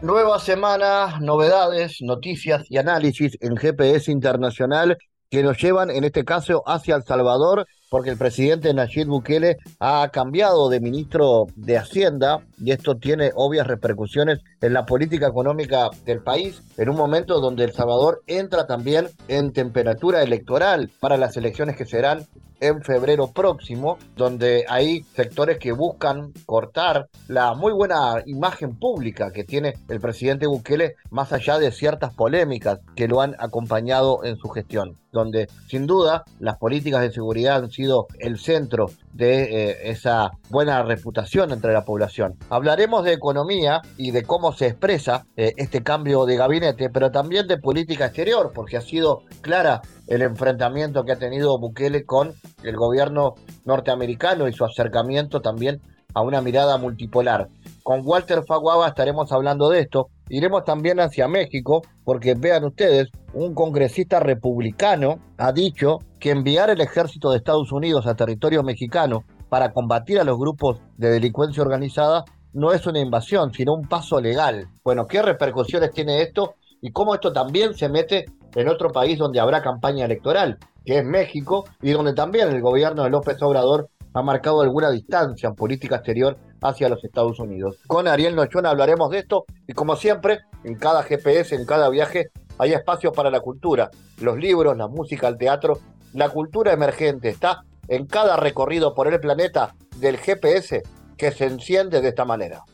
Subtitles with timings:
[0.00, 4.96] Nueva semana, novedades, noticias y análisis en GPS Internacional
[5.28, 10.08] que nos llevan en este caso hacia El Salvador porque el presidente Nayib Bukele ha
[10.12, 16.22] cambiado de ministro de Hacienda y esto tiene obvias repercusiones en la política económica del
[16.22, 21.76] país, en un momento donde El Salvador entra también en temperatura electoral para las elecciones
[21.76, 22.26] que serán
[22.60, 29.44] en febrero próximo, donde hay sectores que buscan cortar la muy buena imagen pública que
[29.44, 34.48] tiene el presidente Bukele, más allá de ciertas polémicas que lo han acompañado en su
[34.48, 40.32] gestión, donde sin duda las políticas de seguridad han sido el centro de eh, esa
[40.50, 42.34] buena reputación entre la población.
[42.50, 47.46] Hablaremos de economía y de cómo se expresa eh, este cambio de gabinete, pero también
[47.46, 52.34] de política exterior, porque ha sido clara el enfrentamiento que ha tenido Bukele con
[52.64, 53.34] el gobierno
[53.64, 55.80] norteamericano y su acercamiento también
[56.14, 57.48] a una mirada multipolar.
[57.84, 60.08] Con Walter Faguaba estaremos hablando de esto.
[60.30, 66.80] Iremos también hacia México, porque vean ustedes, un congresista republicano ha dicho que enviar el
[66.80, 72.24] ejército de Estados Unidos a territorio mexicano para combatir a los grupos de delincuencia organizada
[72.52, 74.68] no es una invasión, sino un paso legal.
[74.84, 76.54] Bueno, ¿qué repercusiones tiene esto?
[76.80, 81.04] Y cómo esto también se mete en otro país donde habrá campaña electoral, que es
[81.04, 85.96] México, y donde también el gobierno de López Obrador ha marcado alguna distancia en política
[85.96, 87.76] exterior hacia los Estados Unidos.
[87.86, 92.30] Con Ariel Nochón hablaremos de esto y como siempre, en cada GPS, en cada viaje,
[92.58, 95.78] hay espacio para la cultura, los libros, la música, el teatro,
[96.12, 100.82] la cultura emergente está en cada recorrido por el planeta del GPS
[101.16, 102.64] que se enciende de esta manera.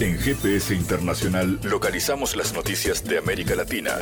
[0.00, 3.92] En GPS Internacional localizamos las noticias de América Latina.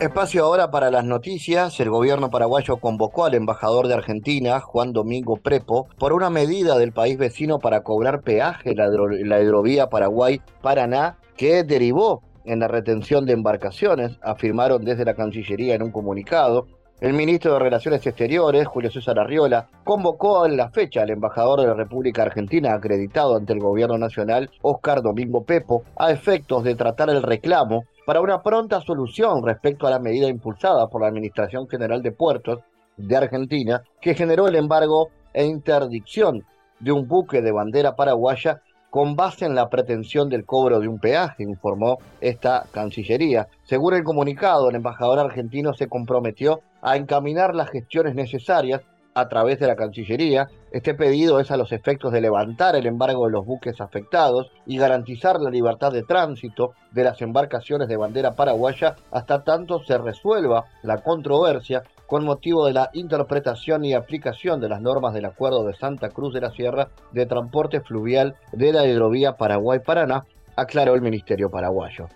[0.00, 1.78] Espacio ahora para las noticias.
[1.78, 6.92] El gobierno paraguayo convocó al embajador de Argentina, Juan Domingo Prepo, por una medida del
[6.92, 13.34] país vecino para cobrar peaje la, la hidrovía Paraguay-Paraná, que derivó en la retención de
[13.34, 16.66] embarcaciones, afirmaron desde la Cancillería en un comunicado.
[17.02, 21.66] El ministro de Relaciones Exteriores, Julio César Arriola, convocó en la fecha al embajador de
[21.66, 27.10] la República Argentina acreditado ante el gobierno nacional, Oscar Domingo Pepo, a efectos de tratar
[27.10, 32.02] el reclamo para una pronta solución respecto a la medida impulsada por la Administración General
[32.02, 32.58] de Puertos
[32.96, 36.44] de Argentina, que generó el embargo e interdicción
[36.80, 40.98] de un buque de bandera paraguaya con base en la pretensión del cobro de un
[40.98, 43.46] peaje, informó esta Cancillería.
[43.62, 48.82] Según el comunicado, el embajador argentino se comprometió a encaminar las gestiones necesarias
[49.14, 50.48] a través de la Cancillería.
[50.72, 54.78] Este pedido es a los efectos de levantar el embargo de los buques afectados y
[54.78, 60.66] garantizar la libertad de tránsito de las embarcaciones de bandera paraguaya hasta tanto se resuelva
[60.84, 65.74] la controversia con motivo de la interpretación y aplicación de las normas del Acuerdo de
[65.74, 71.50] Santa Cruz de la Sierra de transporte fluvial de la hidrovía Paraguay-Paraná, aclaró el Ministerio
[71.50, 72.06] paraguayo.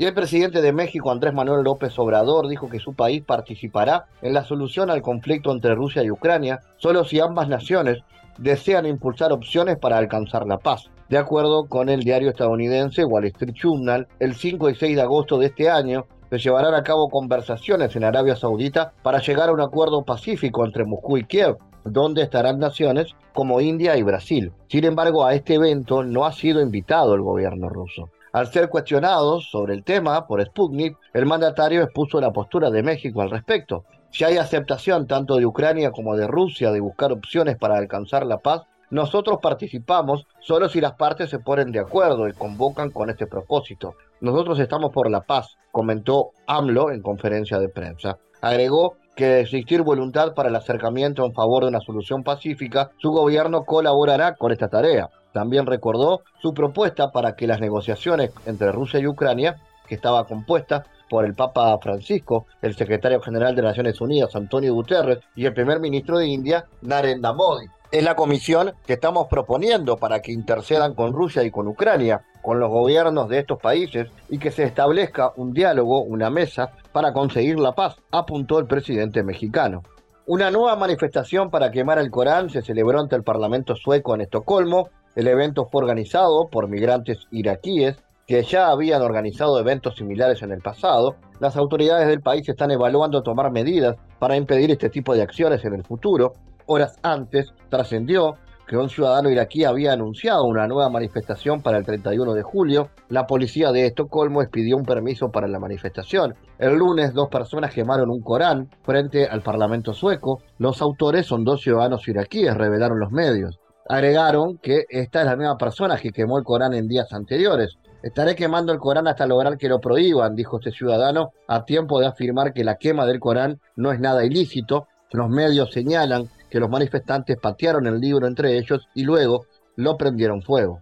[0.00, 4.32] Y el presidente de México, Andrés Manuel López Obrador, dijo que su país participará en
[4.32, 7.98] la solución al conflicto entre Rusia y Ucrania solo si ambas naciones
[8.38, 10.88] desean impulsar opciones para alcanzar la paz.
[11.08, 15.36] De acuerdo con el diario estadounidense Wall Street Journal, el 5 y 6 de agosto
[15.36, 19.60] de este año se llevarán a cabo conversaciones en Arabia Saudita para llegar a un
[19.60, 24.52] acuerdo pacífico entre Moscú y Kiev, donde estarán naciones como India y Brasil.
[24.68, 28.10] Sin embargo, a este evento no ha sido invitado el gobierno ruso.
[28.32, 33.22] Al ser cuestionado sobre el tema por Sputnik, el mandatario expuso la postura de México
[33.22, 33.84] al respecto.
[34.10, 38.38] Si hay aceptación tanto de Ucrania como de Rusia de buscar opciones para alcanzar la
[38.38, 43.26] paz, nosotros participamos solo si las partes se ponen de acuerdo y convocan con este
[43.26, 43.94] propósito.
[44.20, 48.18] Nosotros estamos por la paz, comentó AMLO en conferencia de prensa.
[48.40, 53.10] Agregó que de existir voluntad para el acercamiento en favor de una solución pacífica, su
[53.10, 55.10] gobierno colaborará con esta tarea.
[55.32, 60.84] También recordó su propuesta para que las negociaciones entre Rusia y Ucrania, que estaba compuesta
[61.08, 65.80] por el Papa Francisco, el secretario general de Naciones Unidas, Antonio Guterres, y el primer
[65.80, 67.66] ministro de India, Narendra Modi.
[67.90, 72.60] Es la comisión que estamos proponiendo para que intercedan con Rusia y con Ucrania, con
[72.60, 77.58] los gobiernos de estos países, y que se establezca un diálogo, una mesa, para conseguir
[77.58, 79.82] la paz, apuntó el presidente mexicano.
[80.26, 84.90] Una nueva manifestación para quemar el Corán se celebró ante el Parlamento sueco en Estocolmo.
[85.18, 90.60] El evento fue organizado por migrantes iraquíes que ya habían organizado eventos similares en el
[90.60, 91.16] pasado.
[91.40, 95.74] Las autoridades del país están evaluando tomar medidas para impedir este tipo de acciones en
[95.74, 96.34] el futuro.
[96.66, 98.36] Horas antes trascendió
[98.68, 102.90] que un ciudadano iraquí había anunciado una nueva manifestación para el 31 de julio.
[103.08, 106.36] La policía de Estocolmo expidió un permiso para la manifestación.
[106.60, 110.42] El lunes dos personas quemaron un Corán frente al Parlamento sueco.
[110.58, 113.58] Los autores son dos ciudadanos iraquíes, revelaron los medios.
[113.88, 117.78] Agregaron que esta es la misma persona que quemó el Corán en días anteriores.
[118.02, 122.06] Estaré quemando el Corán hasta lograr que lo prohíban, dijo este ciudadano, a tiempo de
[122.06, 124.88] afirmar que la quema del Corán no es nada ilícito.
[125.10, 129.46] Los medios señalan que los manifestantes patearon el libro entre ellos y luego
[129.76, 130.80] lo prendieron fuego.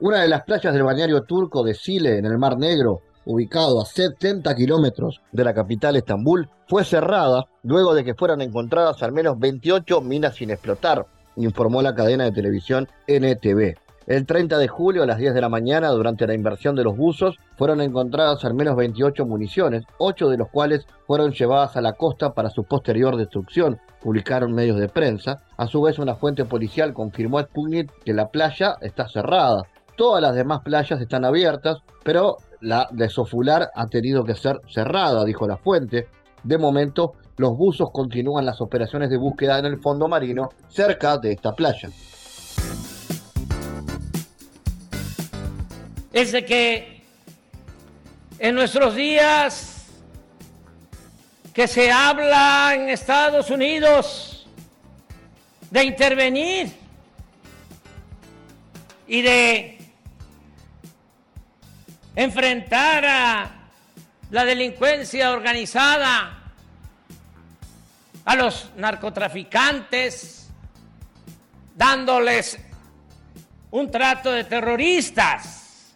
[0.00, 3.84] Una de las playas del balneario turco de Sile, en el Mar Negro, ubicado a
[3.84, 9.38] 70 kilómetros de la capital Estambul, fue cerrada luego de que fueran encontradas al menos
[9.38, 11.06] 28 minas sin explotar,
[11.36, 13.76] informó la cadena de televisión NTV.
[14.06, 16.96] El 30 de julio a las 10 de la mañana, durante la inversión de los
[16.96, 21.92] buzos, fueron encontradas al menos 28 municiones, 8 de los cuales fueron llevadas a la
[21.92, 25.42] costa para su posterior destrucción, publicaron medios de prensa.
[25.56, 29.62] A su vez, una fuente policial confirmó a Sputnik que la playa está cerrada.
[29.96, 35.24] Todas las demás playas están abiertas, pero la de Sofular ha tenido que ser cerrada,
[35.24, 36.08] dijo la fuente.
[36.42, 41.32] De momento, los buzos continúan las operaciones de búsqueda en el fondo marino cerca de
[41.32, 41.88] esta playa.
[46.12, 47.02] es de que
[48.38, 49.86] en nuestros días
[51.54, 54.46] que se habla en Estados Unidos
[55.70, 56.72] de intervenir
[59.06, 59.78] y de
[62.14, 63.50] enfrentar a
[64.30, 66.41] la delincuencia organizada,
[68.24, 70.48] a los narcotraficantes,
[71.74, 72.58] dándoles
[73.70, 75.92] un trato de terroristas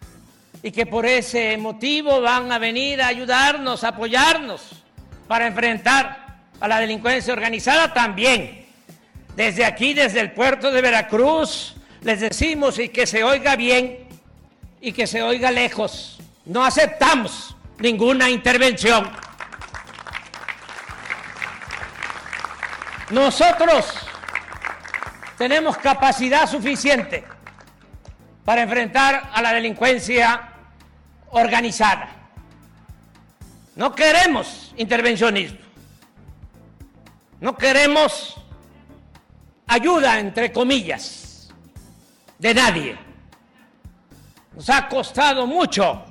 [0.63, 4.83] y que por ese motivo van a venir a ayudarnos, a apoyarnos
[5.27, 8.65] para enfrentar a la delincuencia organizada también.
[9.35, 14.07] Desde aquí, desde el puerto de Veracruz, les decimos y que se oiga bien
[14.81, 16.19] y que se oiga lejos.
[16.45, 19.11] No aceptamos ninguna intervención.
[23.09, 23.93] Nosotros
[25.37, 27.23] tenemos capacidad suficiente
[28.43, 30.49] para enfrentar a la delincuencia
[31.29, 32.09] organizada.
[33.75, 35.59] No queremos intervencionismo.
[37.39, 38.35] No queremos
[39.67, 41.49] ayuda, entre comillas,
[42.39, 42.97] de nadie.
[44.55, 46.03] Nos ha costado mucho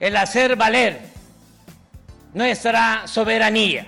[0.00, 1.00] el hacer valer
[2.34, 3.86] nuestra soberanía.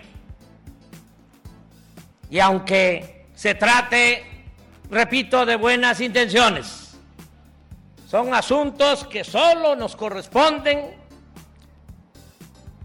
[2.34, 4.34] Y aunque se trate
[4.90, 6.96] repito, de buenas intenciones.
[8.08, 10.96] Son asuntos que solo nos corresponden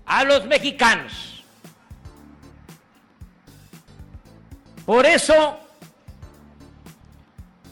[0.05, 1.43] a los mexicanos.
[4.85, 5.59] Por eso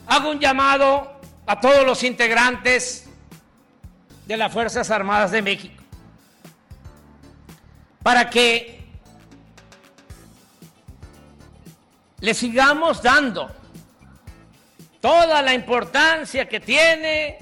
[0.07, 3.07] hago un llamado a todos los integrantes
[4.25, 5.83] de las Fuerzas Armadas de México
[8.01, 8.76] para que
[12.19, 13.49] le sigamos dando
[14.99, 17.39] toda la importancia que tiene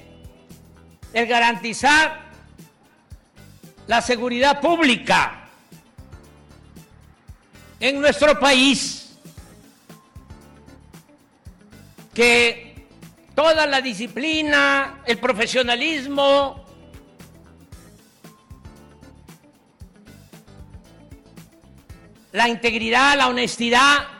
[1.14, 2.26] el garantizar
[3.88, 5.48] la seguridad pública
[7.80, 9.18] en nuestro país,
[12.14, 12.88] que
[13.36, 16.66] toda la disciplina, el profesionalismo,
[22.32, 24.15] la integridad, la honestidad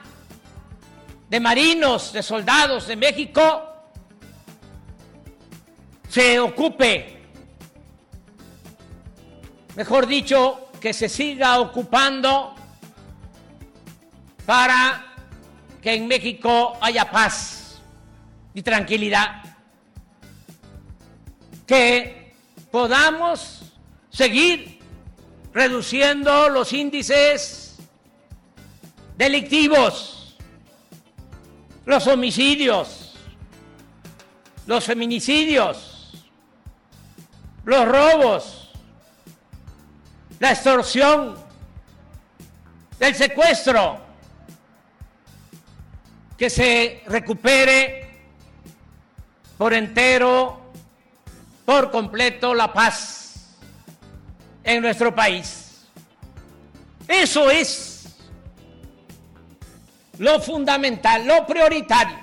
[1.36, 3.68] de marinos, de soldados de México,
[6.08, 7.24] se ocupe,
[9.76, 12.56] mejor dicho, que se siga ocupando
[14.46, 15.14] para
[15.82, 17.82] que en México haya paz
[18.54, 19.44] y tranquilidad,
[21.68, 22.34] que
[22.72, 23.74] podamos
[24.10, 24.80] seguir
[25.52, 27.76] reduciendo los índices
[29.18, 30.15] delictivos
[31.86, 33.14] los homicidios,
[34.66, 36.12] los feminicidios,
[37.64, 38.72] los robos,
[40.40, 41.36] la extorsión,
[43.00, 44.04] el secuestro,
[46.38, 48.26] que se recupere
[49.58, 50.60] por entero,
[51.66, 53.56] por completo la paz
[54.64, 55.86] en nuestro país.
[57.08, 57.95] Eso es
[60.20, 62.18] lo fundamental, lo prioritario.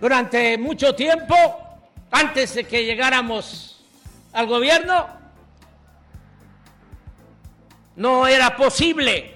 [0.00, 1.34] Durante mucho tiempo,
[2.10, 3.84] antes de que llegáramos
[4.32, 5.06] al gobierno,
[7.96, 9.34] no era posible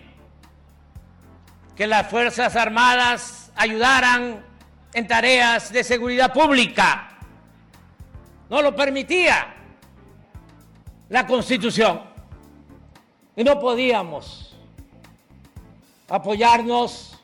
[1.76, 4.44] que las Fuerzas Armadas ayudaran
[4.92, 7.18] en tareas de seguridad pública.
[8.50, 9.54] No lo permitía
[11.08, 12.02] la Constitución.
[13.36, 14.47] Y no podíamos
[16.08, 17.18] apoyarnos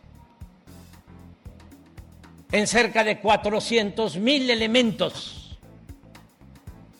[2.52, 5.58] en cerca de 400 mil elementos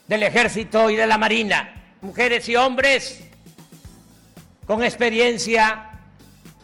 [0.08, 3.24] del ejército y de la marina, mujeres y hombres
[4.66, 5.90] con experiencia,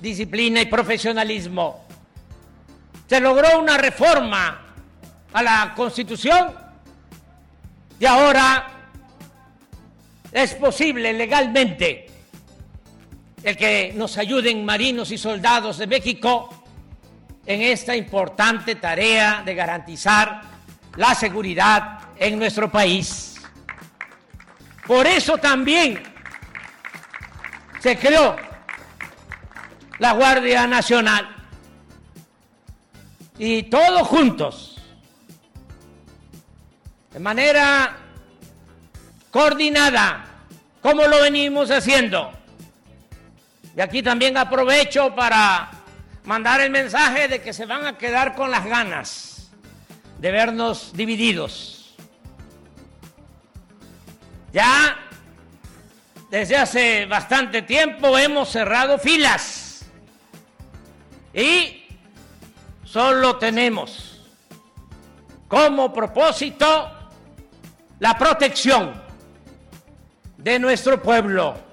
[0.00, 1.84] disciplina y profesionalismo.
[3.06, 4.74] Se logró una reforma
[5.32, 6.54] a la Constitución
[7.98, 8.68] y ahora
[10.32, 12.09] es posible legalmente
[13.42, 16.64] el que nos ayuden marinos y soldados de México
[17.46, 20.42] en esta importante tarea de garantizar
[20.96, 23.40] la seguridad en nuestro país.
[24.86, 26.02] Por eso también
[27.80, 28.36] se creó
[29.98, 31.36] la Guardia Nacional
[33.38, 34.76] y todos juntos,
[37.12, 37.96] de manera
[39.30, 40.26] coordinada,
[40.82, 42.39] como lo venimos haciendo.
[43.76, 45.70] Y aquí también aprovecho para
[46.24, 49.50] mandar el mensaje de que se van a quedar con las ganas
[50.18, 51.94] de vernos divididos.
[54.52, 54.96] Ya
[56.30, 59.86] desde hace bastante tiempo hemos cerrado filas
[61.32, 61.84] y
[62.84, 64.20] solo tenemos
[65.48, 66.90] como propósito
[68.00, 69.00] la protección
[70.36, 71.69] de nuestro pueblo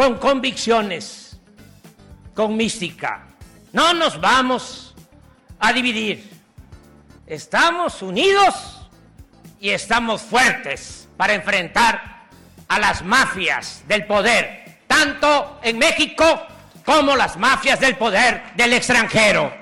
[0.00, 1.38] con convicciones,
[2.34, 3.26] con mística.
[3.70, 4.94] No nos vamos
[5.58, 6.26] a dividir.
[7.26, 8.88] Estamos unidos
[9.60, 12.28] y estamos fuertes para enfrentar
[12.66, 16.46] a las mafias del poder, tanto en México
[16.82, 19.52] como las mafias del poder del extranjero.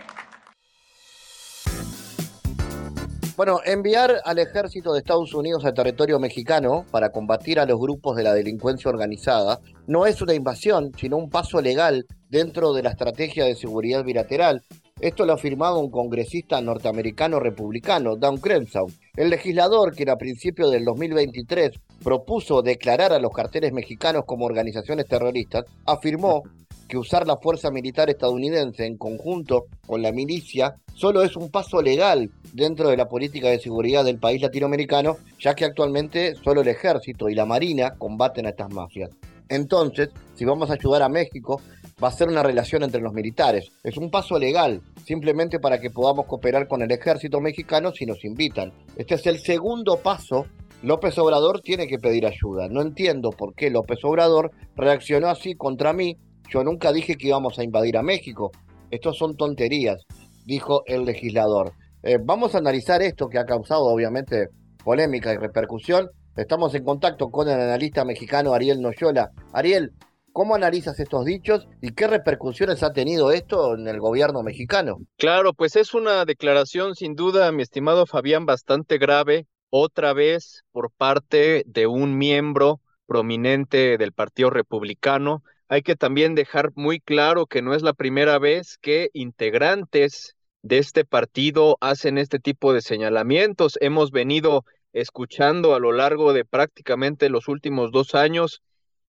[3.39, 8.17] Bueno, enviar al ejército de Estados Unidos a territorio mexicano para combatir a los grupos
[8.17, 12.91] de la delincuencia organizada no es una invasión, sino un paso legal dentro de la
[12.91, 14.65] estrategia de seguridad bilateral.
[15.01, 18.89] Esto lo ha un congresista norteamericano republicano, Dan Crenshaw.
[19.15, 25.07] El legislador, que a principios del 2023 propuso declarar a los carteles mexicanos como organizaciones
[25.07, 26.43] terroristas, afirmó
[26.89, 31.81] que usar la fuerza militar estadounidense en conjunto con la milicia solo es un paso
[31.83, 36.69] legal dentro de la política de seguridad del país latinoamericano, ya que actualmente solo el
[36.69, 39.11] ejército y la marina combaten a estas mafias.
[39.49, 41.61] Entonces, si vamos a ayudar a México,
[42.03, 43.71] va a ser una relación entre los militares.
[43.83, 48.25] Es un paso legal, simplemente para que podamos cooperar con el ejército mexicano si nos
[48.25, 48.73] invitan.
[48.97, 50.47] Este es el segundo paso.
[50.83, 52.69] López Obrador tiene que pedir ayuda.
[52.69, 56.17] No entiendo por qué López Obrador reaccionó así contra mí
[56.49, 58.51] yo nunca dije que íbamos a invadir a México.
[58.91, 60.05] Estos son tonterías,
[60.45, 61.73] dijo el legislador.
[62.03, 64.49] Eh, vamos a analizar esto que ha causado obviamente
[64.83, 66.09] polémica y repercusión.
[66.37, 69.31] Estamos en contacto con el analista mexicano Ariel Noyola.
[69.53, 69.93] Ariel,
[70.39, 74.99] ¿Cómo analizas estos dichos y qué repercusiones ha tenido esto en el gobierno mexicano?
[75.17, 80.93] Claro, pues es una declaración sin duda, mi estimado Fabián, bastante grave, otra vez por
[80.93, 87.63] parte de un miembro prominente del Partido Republicano, hay que también dejar muy claro que
[87.63, 93.79] no es la primera vez que integrantes de este partido hacen este tipo de señalamientos.
[93.81, 98.63] Hemos venido escuchando a lo largo de prácticamente los últimos dos años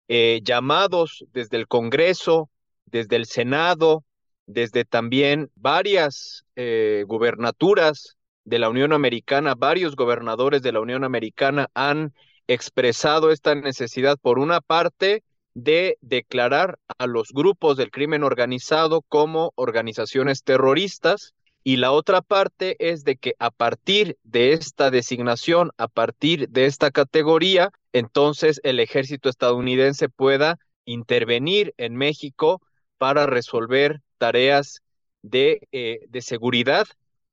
[0.09, 2.51] eh, llamados desde el Congreso,
[2.87, 4.05] desde el Senado,
[4.47, 11.69] desde también varias eh, gubernaturas de la Unión Americana, varios gobernadores de la Unión Americana
[11.75, 12.15] han
[12.47, 15.23] expresado esta necesidad, por una parte,
[15.65, 21.35] de declarar a los grupos del crimen organizado como organizaciones terroristas
[21.65, 26.67] y la otra parte es de que a partir de esta designación, a partir de
[26.67, 32.63] esta categoría, entonces el ejército estadounidense pueda intervenir en México
[32.97, 34.81] para resolver tareas
[35.23, 36.87] de, eh, de seguridad,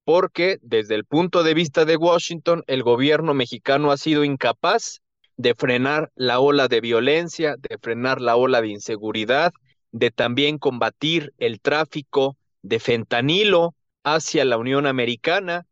[0.03, 5.01] porque desde el punto de vista de Washington, el gobierno mexicano ha sido incapaz
[5.37, 9.53] de frenar la ola de violencia, de frenar la ola de inseguridad,
[9.91, 15.65] de también combatir el tráfico de fentanilo hacia la Unión Americana.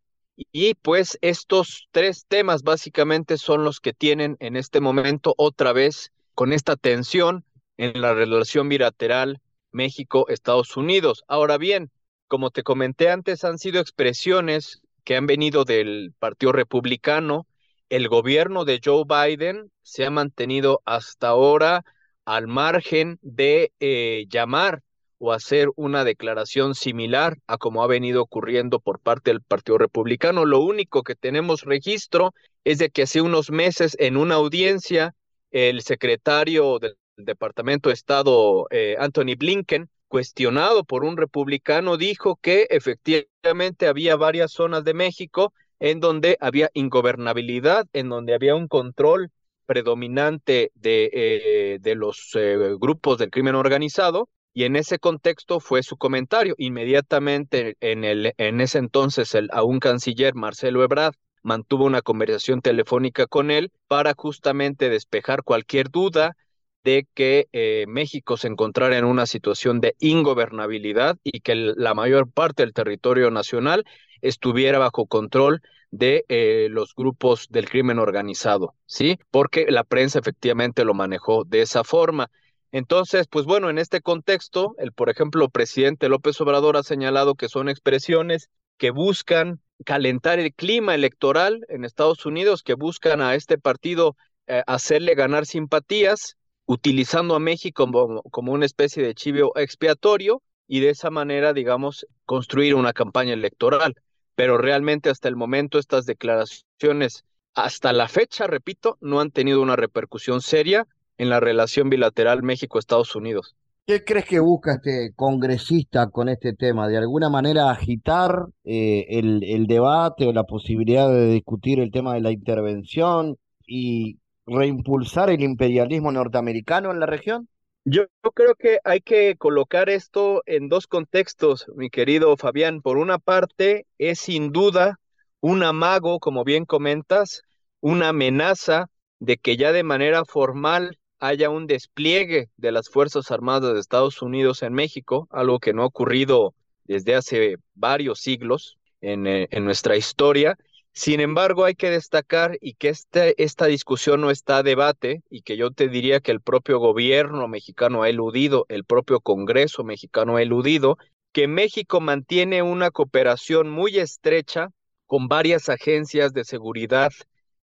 [0.52, 6.12] Y pues estos tres temas básicamente son los que tienen en este momento otra vez
[6.34, 7.46] con esta tensión
[7.78, 9.42] en la relación bilateral
[9.72, 11.24] México-Estados Unidos.
[11.28, 11.92] Ahora bien,
[12.28, 17.46] como te comenté antes, han sido expresiones que han venido del Partido Republicano.
[17.94, 21.86] El gobierno de Joe Biden se ha mantenido hasta ahora
[22.26, 24.82] al margen de eh, llamar
[25.20, 30.44] o hacer una declaración similar a como ha venido ocurriendo por parte del Partido Republicano.
[30.46, 32.34] Lo único que tenemos registro
[32.64, 35.14] es de que hace unos meses en una audiencia
[35.52, 42.66] el secretario del Departamento de Estado, eh, Anthony Blinken, cuestionado por un republicano, dijo que
[42.72, 49.32] efectivamente había varias zonas de México en donde había ingobernabilidad, en donde había un control
[49.66, 55.84] predominante de, eh, de los eh, grupos del crimen organizado, y en ese contexto fue
[55.84, 56.56] su comentario.
[56.58, 63.28] Inmediatamente en, el, en ese entonces el aún canciller Marcelo Ebrard mantuvo una conversación telefónica
[63.28, 66.38] con él para justamente despejar cualquier duda
[66.84, 72.30] de que eh, México se encontrara en una situación de ingobernabilidad y que la mayor
[72.32, 73.86] parte del territorio nacional
[74.22, 75.62] estuviera bajo control
[75.92, 79.20] de eh, los grupos del crimen organizado, ¿sí?
[79.30, 82.32] Porque la prensa efectivamente lo manejó de esa forma.
[82.72, 87.48] Entonces, pues bueno, en este contexto, el, por ejemplo, presidente López Obrador ha señalado que
[87.48, 93.60] son expresiones que buscan calentar el clima electoral en Estados Unidos, que buscan a este
[93.60, 94.16] partido
[94.48, 97.90] eh, hacerle ganar simpatías utilizando a México
[98.32, 103.96] como, una especie de chivo expiatorio y de esa manera, digamos, construir una campaña electoral.
[104.36, 109.76] Pero realmente hasta el momento estas declaraciones, hasta la fecha, repito, no han tenido una
[109.76, 113.56] repercusión seria en la relación bilateral México-Estados Unidos.
[113.86, 116.88] ¿Qué crees que busca este congresista con este tema?
[116.88, 122.14] ¿De alguna manera agitar eh, el, el, debate o la posibilidad de discutir el tema
[122.14, 123.36] de la intervención
[123.68, 127.48] y reimpulsar el imperialismo norteamericano en la región?
[127.86, 132.82] Yo creo que hay que colocar esto en dos contextos, mi querido Fabián.
[132.82, 135.00] Por una parte, es sin duda
[135.42, 137.44] un amago, como bien comentas,
[137.82, 138.90] una amenaza
[139.20, 144.22] de que ya de manera formal haya un despliegue de las Fuerzas Armadas de Estados
[144.22, 146.54] Unidos en México, algo que no ha ocurrido
[146.86, 150.58] desde hace varios siglos en, eh, en nuestra historia,
[150.96, 155.42] sin embargo, hay que destacar y que este, esta discusión no está a debate y
[155.42, 160.36] que yo te diría que el propio gobierno mexicano ha eludido, el propio Congreso mexicano
[160.38, 160.98] ha eludido,
[161.32, 164.70] que México mantiene una cooperación muy estrecha
[165.08, 167.12] con varias agencias de seguridad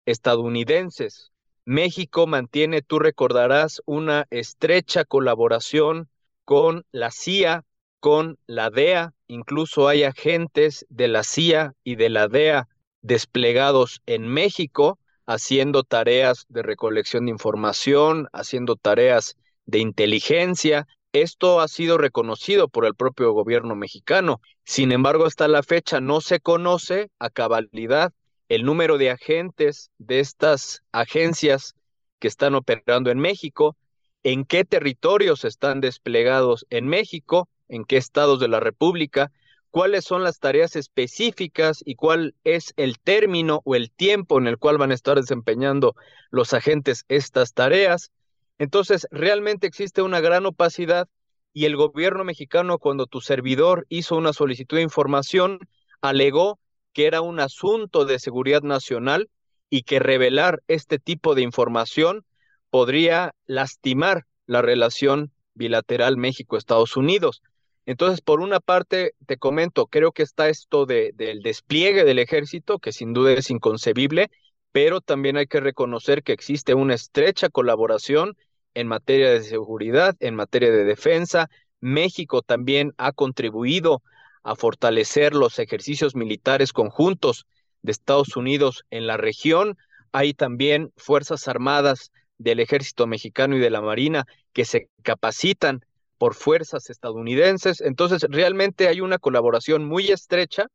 [0.07, 1.31] estadounidenses.
[1.65, 6.09] México mantiene, tú recordarás, una estrecha colaboración
[6.45, 7.65] con la CIA,
[8.01, 12.67] con la DEA, incluso hay agentes de la CIA y de la DEA
[13.03, 14.99] desplegados en México
[15.31, 20.89] haciendo tareas de recolección de información, haciendo tareas de inteligencia.
[21.13, 24.41] Esto ha sido reconocido por el propio gobierno mexicano.
[24.65, 28.13] Sin embargo, hasta la fecha no se conoce a cabalidad
[28.49, 31.77] el número de agentes de estas agencias
[32.19, 33.77] que están operando en México,
[34.25, 39.31] en qué territorios están desplegados en México, en qué estados de la República,
[39.71, 44.59] cuáles son las tareas específicas y cuál es el término o el tiempo en el
[44.59, 45.95] cual van a estar desempeñando
[46.31, 48.11] los agentes estas tareas.
[48.59, 51.09] Entonces, realmente existe una gran opacidad
[51.53, 55.59] y el gobierno mexicano, cuando tu servidor hizo una solicitud de información,
[56.01, 56.61] alegó
[56.93, 59.29] que era un asunto de seguridad nacional
[59.69, 62.25] y que revelar este tipo de información
[62.71, 67.43] podría lastimar la relación bilateral México-Estados Unidos.
[67.91, 72.79] Entonces, por una parte, te comento, creo que está esto de, del despliegue del ejército,
[72.79, 74.31] que sin duda es inconcebible,
[74.71, 78.37] pero también hay que reconocer que existe una estrecha colaboración
[78.75, 81.51] en materia de seguridad, en materia de defensa.
[81.81, 84.05] México también ha contribuido
[84.45, 87.45] a fortalecer los ejercicios militares conjuntos
[87.83, 89.77] de Estados Unidos en la región.
[90.13, 95.85] Hay también Fuerzas Armadas del Ejército Mexicano y de la Marina que se capacitan
[96.21, 97.81] por fuerzas estadounidenses.
[97.81, 100.67] Entonces, realmente hay una colaboración muy estrecha,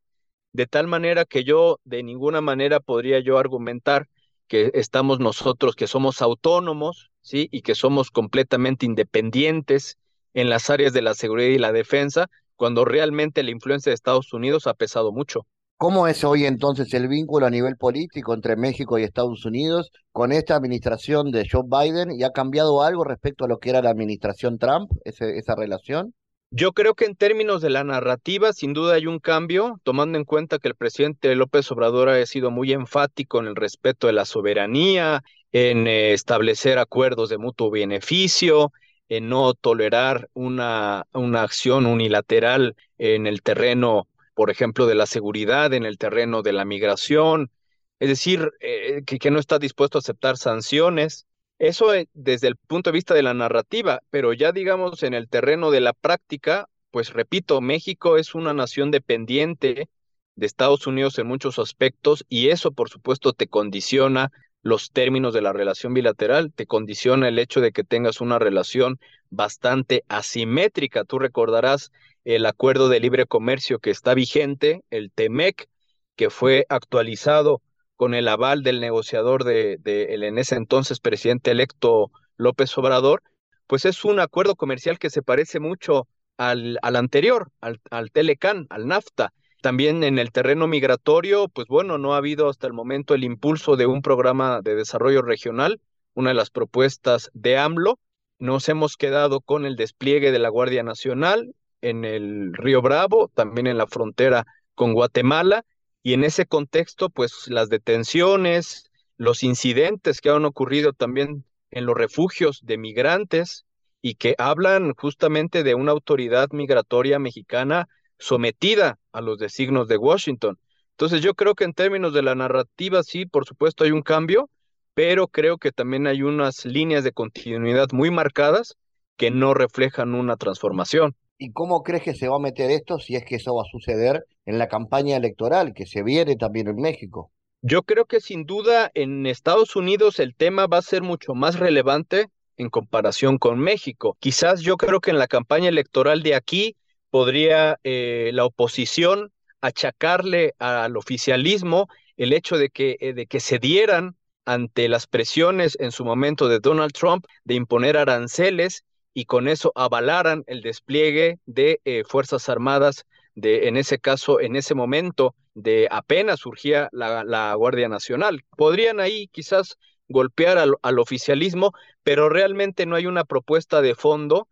[0.54, 4.08] de tal manera que yo de ninguna manera podría yo argumentar
[4.48, 7.48] que estamos nosotros, que somos autónomos, ¿sí?
[7.52, 10.00] Y que somos completamente independientes
[10.34, 14.34] en las áreas de la seguridad y la defensa, cuando realmente la influencia de Estados
[14.34, 15.46] Unidos ha pesado mucho.
[15.78, 20.32] ¿Cómo es hoy entonces el vínculo a nivel político entre México y Estados Unidos con
[20.32, 22.12] esta administración de Joe Biden?
[22.18, 26.14] ¿Y ha cambiado algo respecto a lo que era la administración Trump, esa relación?
[26.50, 30.24] Yo creo que en términos de la narrativa, sin duda hay un cambio, tomando en
[30.24, 34.24] cuenta que el presidente López Obrador ha sido muy enfático en el respeto de la
[34.24, 38.72] soberanía, en eh, establecer acuerdos de mutuo beneficio,
[39.10, 45.74] en no tolerar una, una acción unilateral en el terreno, por ejemplo, de la seguridad,
[45.74, 47.52] en el terreno de la migración,
[48.00, 51.26] es decir, eh, que, que, no está dispuesto a aceptar sanciones.
[51.60, 55.30] Eso eh, desde el punto de vista de la narrativa, pero ya digamos en el
[55.30, 59.90] terreno de la práctica, pues repito, México es una nación dependiente
[60.36, 64.32] de Estados Unidos en muchos aspectos y eso por supuesto te condiciona
[64.66, 69.00] los términos de la relación bilateral, te condiciona el hecho de que tengas una relación
[69.30, 71.04] bastante asimétrica.
[71.04, 71.92] Tú recordarás
[72.24, 75.70] el acuerdo de libre comercio que está vigente, el TEMEC,
[76.16, 77.62] que fue actualizado
[77.96, 83.22] con el aval del negociador de, el en ese entonces presidente electo López Obrador,
[83.68, 88.66] pues es un acuerdo comercial que se parece mucho al, al anterior, al, al Telecan,
[88.72, 89.32] al NAFTA.
[89.66, 93.78] También en el terreno migratorio, pues bueno, no ha habido hasta el momento el impulso
[93.78, 95.82] de un programa de desarrollo regional,
[96.14, 97.98] una de las propuestas de AMLO.
[98.38, 103.66] Nos hemos quedado con el despliegue de la Guardia Nacional en el Río Bravo, también
[103.66, 105.66] en la frontera con Guatemala,
[106.04, 111.98] y en ese contexto, pues las detenciones, los incidentes que han ocurrido también en los
[111.98, 113.66] refugios de migrantes
[114.00, 117.88] y que hablan justamente de una autoridad migratoria mexicana
[118.20, 120.60] sometida a los designos de Washington.
[120.92, 124.50] Entonces yo creo que en términos de la narrativa sí, por supuesto hay un cambio,
[124.94, 128.76] pero creo que también hay unas líneas de continuidad muy marcadas
[129.18, 131.16] que no reflejan una transformación.
[131.38, 133.72] ¿Y cómo crees que se va a meter esto si es que eso va a
[133.72, 137.32] suceder en la campaña electoral que se viene también en México?
[137.62, 141.58] Yo creo que sin duda en Estados Unidos el tema va a ser mucho más
[141.58, 144.18] relevante en comparación con México.
[144.20, 146.76] Quizás yo creo que en la campaña electoral de aquí
[147.16, 153.58] podría eh, la oposición achacarle al oficialismo el hecho de que, eh, de que se
[153.58, 159.48] dieran ante las presiones en su momento de Donald Trump de imponer aranceles y con
[159.48, 165.36] eso avalaran el despliegue de eh, Fuerzas Armadas, de, en ese caso, en ese momento,
[165.54, 168.44] de apenas surgía la, la Guardia Nacional.
[168.58, 169.78] Podrían ahí quizás
[170.10, 171.72] golpear al, al, oficialismo,
[172.04, 174.50] pero realmente no hay una propuesta de fondo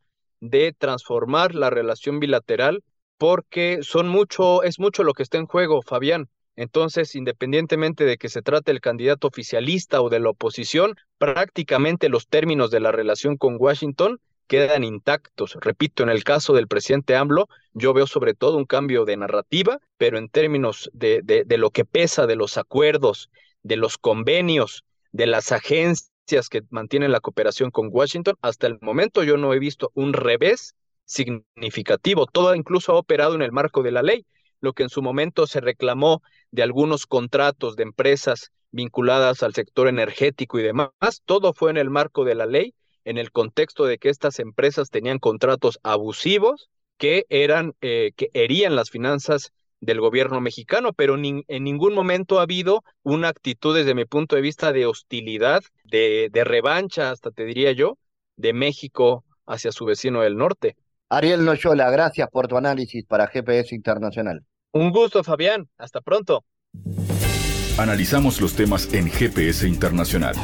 [0.49, 2.83] de transformar la relación bilateral
[3.17, 6.27] porque son mucho, es mucho lo que está en juego, Fabián.
[6.57, 12.27] Entonces, independientemente de que se trate el candidato oficialista o de la oposición, prácticamente los
[12.27, 15.57] términos de la relación con Washington quedan intactos.
[15.61, 19.79] Repito, en el caso del presidente AMLO, yo veo sobre todo un cambio de narrativa,
[19.97, 23.29] pero en términos de, de, de lo que pesa de los acuerdos,
[23.63, 29.23] de los convenios, de las agencias, que mantienen la cooperación con Washington, hasta el momento
[29.23, 32.25] yo no he visto un revés significativo.
[32.25, 34.25] Todo incluso ha operado en el marco de la ley.
[34.61, 39.87] Lo que en su momento se reclamó de algunos contratos de empresas vinculadas al sector
[39.87, 40.89] energético y demás,
[41.25, 44.89] todo fue en el marco de la ley, en el contexto de que estas empresas
[44.89, 49.51] tenían contratos abusivos que eran eh, que herían las finanzas
[49.83, 54.41] del gobierno mexicano, pero en ningún momento ha habido una actitud desde mi punto de
[54.41, 57.97] vista de hostilidad, de, de revancha, hasta te diría yo,
[58.37, 60.75] de México hacia su vecino del norte.
[61.09, 64.45] Ariel Noyola, gracias por tu análisis para GPS Internacional.
[64.71, 65.69] Un gusto, Fabián.
[65.77, 66.45] Hasta pronto.
[67.77, 70.35] Analizamos los temas en GPS Internacional.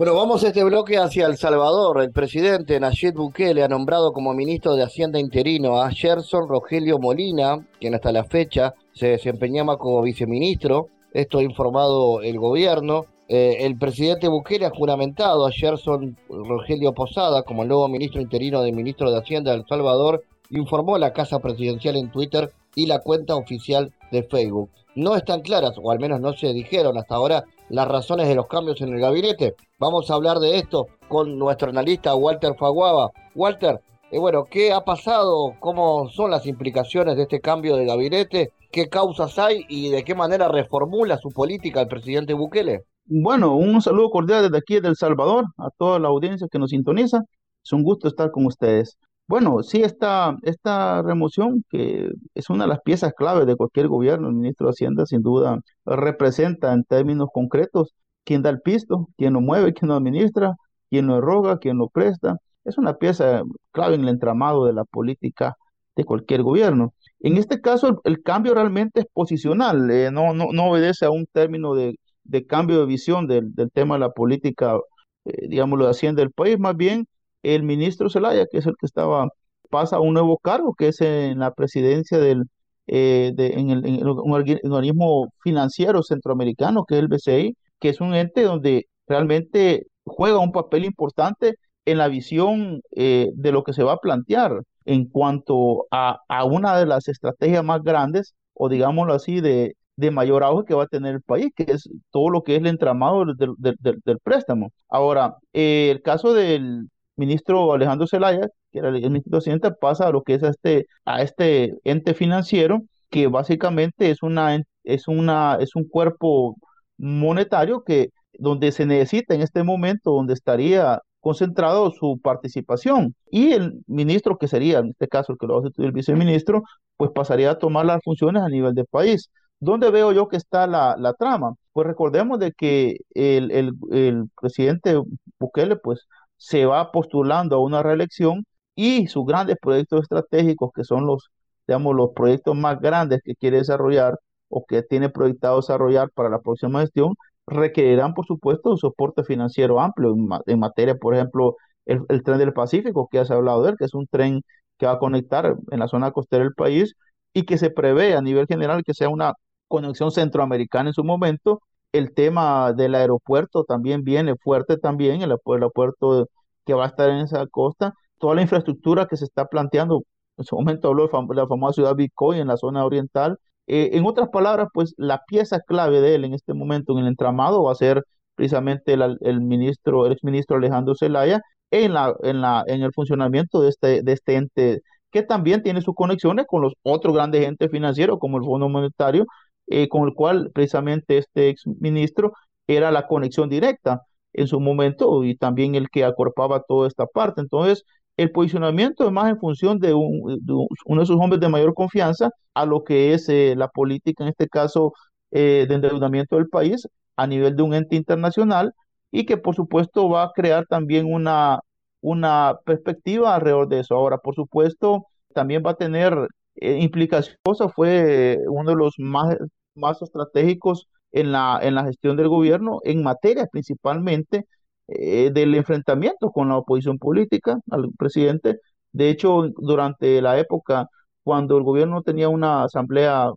[0.00, 2.00] Bueno, vamos a este bloque hacia El Salvador.
[2.00, 7.58] El presidente Nayib Bukele ha nombrado como ministro de Hacienda interino a Gerson Rogelio Molina,
[7.78, 10.86] quien hasta la fecha se desempeñaba como viceministro.
[11.12, 13.04] Esto ha informado el gobierno.
[13.28, 18.62] Eh, el presidente Bukele ha juramentado a Gerson Rogelio Posada como el nuevo ministro interino
[18.62, 23.00] del ministro de Hacienda de El Salvador, informó la Casa Presidencial en Twitter y la
[23.00, 24.70] cuenta oficial de Facebook.
[24.94, 28.48] No están claras, o al menos no se dijeron hasta ahora, las razones de los
[28.48, 29.54] cambios en el gabinete.
[29.78, 33.10] Vamos a hablar de esto con nuestro analista Walter Faguaba.
[33.34, 33.80] Walter,
[34.10, 35.54] eh, bueno, ¿qué ha pasado?
[35.60, 38.52] ¿Cómo son las implicaciones de este cambio de gabinete?
[38.72, 42.84] ¿Qué causas hay y de qué manera reformula su política el presidente Bukele?
[43.06, 46.70] Bueno, un saludo cordial desde aquí, desde El Salvador, a toda la audiencia que nos
[46.70, 47.22] sintoniza.
[47.64, 48.98] Es un gusto estar con ustedes.
[49.30, 54.26] Bueno, sí, esta, esta remoción, que es una de las piezas clave de cualquier gobierno,
[54.28, 59.34] el ministro de Hacienda sin duda representa en términos concretos quién da el pisto, quién
[59.34, 60.54] lo mueve, quién lo administra,
[60.90, 62.38] quién lo eroga, quién lo presta.
[62.64, 65.54] Es una pieza clave en el entramado de la política
[65.94, 66.92] de cualquier gobierno.
[67.20, 71.26] En este caso, el, cambio realmente es posicional, eh, no, no, no, obedece a un
[71.26, 74.76] término de, de cambio de visión del, del, tema de la política,
[75.24, 77.06] eh, digámoslo, de Hacienda del país, más bien
[77.42, 79.28] el ministro Zelaya, que es el que estaba,
[79.70, 82.44] pasa a un nuevo cargo, que es en la presidencia del,
[82.86, 88.14] eh, de, en, el, un organismo financiero centroamericano que es el BCI, que es un
[88.14, 93.82] ente donde realmente juega un papel importante en la visión eh, de lo que se
[93.84, 99.14] va a plantear en cuanto a, a, una de las estrategias más grandes, o digámoslo
[99.14, 102.42] así, de, de mayor auge que va a tener el país, que es todo lo
[102.42, 104.72] que es el entramado del, del, del préstamo.
[104.88, 106.88] Ahora, eh, el caso del
[107.20, 110.86] ministro Alejandro Zelaya, que era el ministro presidente, pasa a lo que es a este,
[111.04, 116.56] a este ente financiero, que básicamente es, una, es, una, es un cuerpo
[116.98, 123.14] monetario que donde se necesita en este momento, donde estaría concentrado su participación.
[123.30, 125.94] Y el ministro, que sería en este caso el que lo va a sustituir el
[125.94, 126.62] viceministro,
[126.96, 129.30] pues pasaría a tomar las funciones a nivel del país.
[129.60, 131.54] ¿Dónde veo yo que está la, la trama?
[131.72, 134.98] Pues recordemos de que el, el, el, presidente
[135.38, 136.06] Bukele pues
[136.40, 141.30] se va postulando a una reelección y sus grandes proyectos estratégicos, que son los,
[141.66, 146.40] digamos, los proyectos más grandes que quiere desarrollar o que tiene proyectado desarrollar para la
[146.40, 147.14] próxima gestión,
[147.46, 150.14] requerirán, por supuesto, un soporte financiero amplio
[150.46, 153.70] en, materia, por ejemplo, el, el, tren del Pacífico, que ya se ha hablado de
[153.70, 154.42] él, que es un tren
[154.78, 156.94] que va a conectar en la zona costera del país
[157.34, 159.34] y que se prevé a nivel general que sea una
[159.68, 161.62] conexión centroamericana en su momento.
[161.92, 166.28] El tema del aeropuerto también viene fuerte también, el aeropuerto
[166.64, 167.94] que va a estar en esa costa.
[168.18, 170.02] Toda la infraestructura que se está planteando,
[170.36, 174.04] en su momento habló de la famosa ciudad Bitcoin en la zona oriental, eh, en
[174.06, 177.72] otras palabras, pues la pieza clave de él en este momento en el entramado va
[177.72, 178.02] a ser
[178.34, 183.60] precisamente el, el ministro, el exministro Alejandro Zelaya, en, la, en, la, en el funcionamiento
[183.62, 184.80] de este, de este ente
[185.12, 189.24] que también tiene sus conexiones con los otros grandes entes financieros como el Fondo Monetario,
[189.70, 192.32] eh, con el cual precisamente este exministro
[192.66, 194.02] era la conexión directa
[194.32, 197.40] en su momento y también el que acorpaba toda esta parte.
[197.40, 197.84] Entonces,
[198.16, 202.66] el posicionamiento es más en función de, uno de sus hombres de mayor confianza a
[202.66, 204.92] lo que es eh, la política, en este caso,
[205.30, 208.72] eh, de endeudamiento del país a nivel de un ente internacional
[209.10, 211.60] y que por supuesto va a crear también una,
[212.00, 213.94] una perspectiva alrededor de eso.
[213.94, 217.38] Ahora, por supuesto, también va a tener eh, implicaciones.
[217.74, 219.36] Fue uno de los más,
[219.74, 224.46] más estratégicos en la, en la gestión del gobierno en materia principalmente
[224.88, 228.58] eh, del enfrentamiento con la oposición política al presidente.
[228.92, 230.88] De hecho, durante la época
[231.22, 233.30] cuando el gobierno tenía una asamblea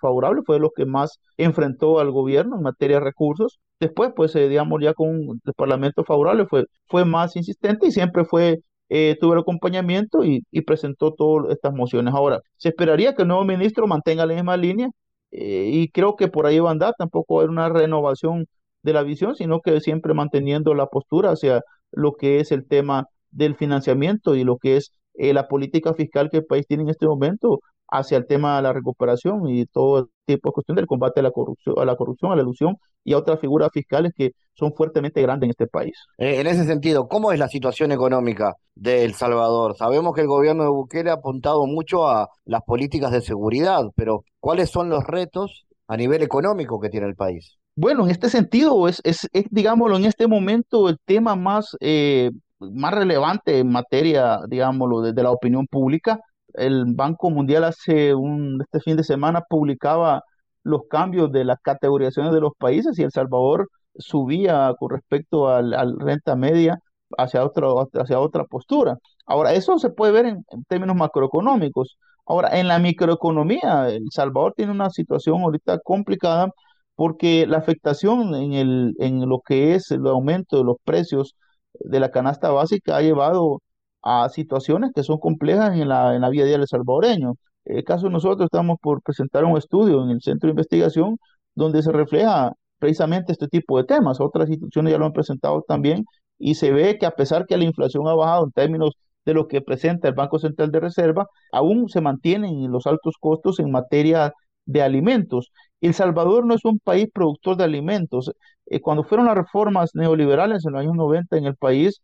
[0.00, 3.58] favorable, fue lo que más enfrentó al gobierno en materia de recursos.
[3.80, 8.24] Después, pues, eh, digamos, ya con el parlamento favorable fue, fue más insistente y siempre
[8.24, 12.14] fue, eh, tuvo el acompañamiento y, y presentó todas estas mociones.
[12.14, 14.88] Ahora, se esperaría que el nuevo ministro mantenga la misma línea
[15.32, 18.46] y creo que por ahí va a andar, tampoco va a haber una renovación
[18.82, 23.06] de la visión, sino que siempre manteniendo la postura hacia lo que es el tema
[23.30, 26.90] del financiamiento y lo que es eh, la política fiscal que el país tiene en
[26.90, 27.60] este momento
[27.92, 31.30] hacia el tema de la recuperación y todo tipo de cuestión del combate a la
[31.30, 35.20] corrupción, a la corrupción, a la ilusión y a otras figuras fiscales que son fuertemente
[35.20, 35.94] grandes en este país.
[36.18, 39.76] Eh, en ese sentido, ¿cómo es la situación económica de El Salvador?
[39.76, 44.24] Sabemos que el gobierno de Bukele ha apuntado mucho a las políticas de seguridad, pero
[44.40, 47.58] ¿cuáles son los retos a nivel económico que tiene el país?
[47.74, 52.92] Bueno, en este sentido, es, es, digámoslo, en este momento el tema más, eh, más
[52.92, 56.20] relevante en materia, digámoslo, de, la opinión pública.
[56.54, 60.22] El Banco Mundial hace un, este fin de semana publicaba
[60.62, 65.98] los cambios de las categorizaciones de los países y El Salvador subía con respecto al,
[65.98, 66.78] renta media
[67.18, 68.96] hacia otra, hacia otra postura.
[69.26, 71.98] Ahora, eso se puede ver en, en, términos macroeconómicos.
[72.26, 76.50] Ahora, en la microeconomía, El Salvador tiene una situación ahorita complicada
[76.94, 81.34] porque la afectación en, el, en lo que es el aumento de los precios
[81.74, 83.60] de la canasta básica ha llevado
[84.02, 87.34] a situaciones que son complejas en la, en la vida diaria salvadoreño.
[87.64, 91.18] En el caso de nosotros estamos por presentar un estudio en el centro de investigación
[91.54, 94.20] donde se refleja precisamente este tipo de temas.
[94.20, 96.04] Otras instituciones ya lo han presentado también
[96.38, 99.46] y se ve que a pesar que la inflación ha bajado en términos de lo
[99.48, 104.32] que presenta el Banco Central de Reserva, aún se mantienen los altos costos en materia
[104.64, 105.52] de alimentos.
[105.80, 108.32] El Salvador no es un país productor de alimentos.
[108.66, 112.00] Eh, cuando fueron las reformas neoliberales en los años 90 en el país,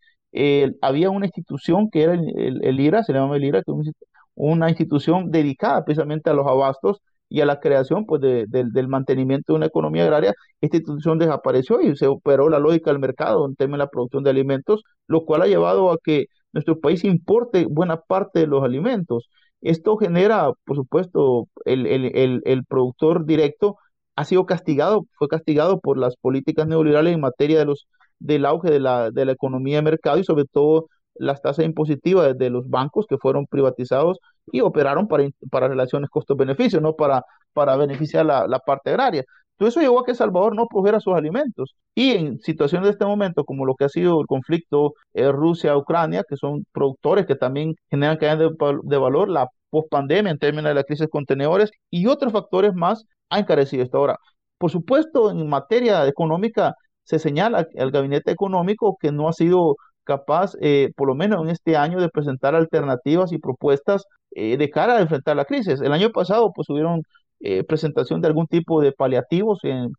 [0.81, 3.93] había una institución que era el, IRA, se llama el IRA, que es
[4.35, 9.57] una institución dedicada precisamente a los abastos y a la creación pues, del mantenimiento de
[9.59, 10.35] una economía agraria.
[10.61, 14.23] Esta institución desapareció y se operó la lógica del mercado en tema de la producción
[14.25, 18.63] de alimentos, lo cual ha llevado a que nuestro país importe buena parte de los
[18.65, 19.29] alimentos.
[19.61, 23.77] Esto genera, por supuesto, el, el, el, productor directo
[24.17, 27.89] ha sido castigado, fue castigado por las políticas neoliberales en materia de los,
[28.19, 32.37] del auge de la, de la economía de mercado y sobre todo las tasas impositivas
[32.39, 34.19] de los bancos que fueron privatizados
[34.53, 39.25] y operaron para, para relaciones costo-beneficio, no para, para beneficiar la, la parte agraria.
[39.57, 41.75] Todo eso llevó a que Salvador no produjera sus alimentos.
[41.95, 46.23] Y en situaciones de este momento, como lo que ha sido el conflicto eh, Rusia-Ucrania,
[46.29, 50.75] que son productores que también generan cadenas de, de valor, la pospandemia en términos de
[50.75, 53.99] la crisis de contenedores y otros factores más ha encarecido esto.
[53.99, 54.17] Ahora,
[54.59, 56.75] por supuesto, en materia económica
[57.09, 61.51] se señala al gabinete económico que no ha sido capaz, eh, por lo menos en
[61.51, 65.81] este año, de presentar alternativas y propuestas eh, de cara a enfrentar la crisis.
[65.81, 67.03] El año pasado, pues, hubieron
[67.41, 69.93] eh, presentación de algún tipo de paliativos en,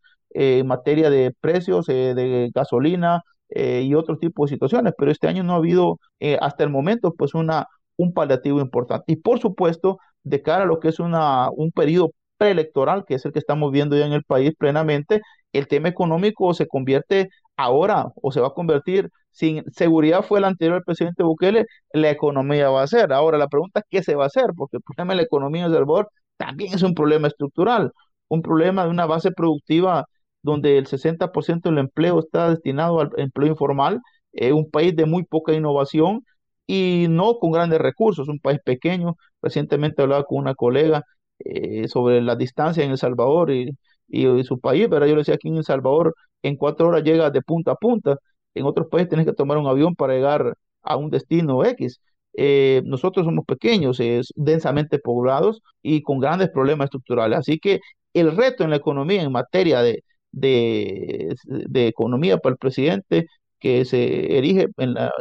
[0.66, 5.58] materia de precios de gasolina y otro tipo de situaciones, pero este año no ha
[5.58, 6.00] habido
[6.40, 7.66] hasta el momento, pues, una,
[7.98, 9.12] un paliativo importante.
[9.14, 13.26] Y por supuesto, de cara a lo que es una, un periodo preelectoral, que es
[13.26, 15.22] el que estamos viendo ya en el país plenamente,
[15.54, 20.46] el tema económico se convierte ahora o se va a convertir, sin seguridad fue el
[20.46, 23.14] anterior presidente Bukele, la economía va a ser.
[23.14, 25.62] Ahora la pregunta es qué se va a hacer, porque el problema de la economía
[25.66, 27.92] en El Salvador también es un problema estructural,
[28.28, 30.06] un problema de una base productiva
[30.42, 34.00] donde el 60% del empleo está destinado al empleo informal,
[34.32, 36.24] es un país de muy poca innovación
[36.68, 39.16] y no con grandes recursos, un país pequeño.
[39.42, 41.04] Recientemente hablaba con una colega
[41.40, 43.70] eh, sobre la distancia en El Salvador y,
[44.08, 47.30] y, su país, pero yo le decía aquí en El Salvador en cuatro horas llega
[47.32, 48.18] de punta a punta,
[48.54, 52.00] en otros países tienes que tomar un avión para llegar a un destino X.
[52.34, 57.40] Eh, nosotros somos pequeños, es densamente poblados y con grandes problemas estructurales.
[57.40, 57.80] Así que
[58.14, 63.28] el reto en la economía en materia de, de, de economía para el presidente
[63.60, 65.12] que se erige en la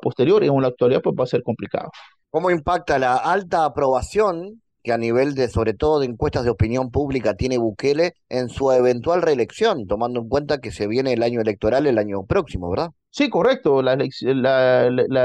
[0.00, 1.90] posterior y en la actualidad pues va a ser complicado.
[2.30, 6.90] ¿Cómo impacta la alta aprobación que a nivel de, sobre todo de encuestas de opinión
[6.90, 11.40] pública, tiene Bukele en su eventual reelección, tomando en cuenta que se viene el año
[11.40, 12.90] electoral el año próximo, ¿verdad?
[13.10, 13.82] Sí, correcto.
[13.82, 13.98] Las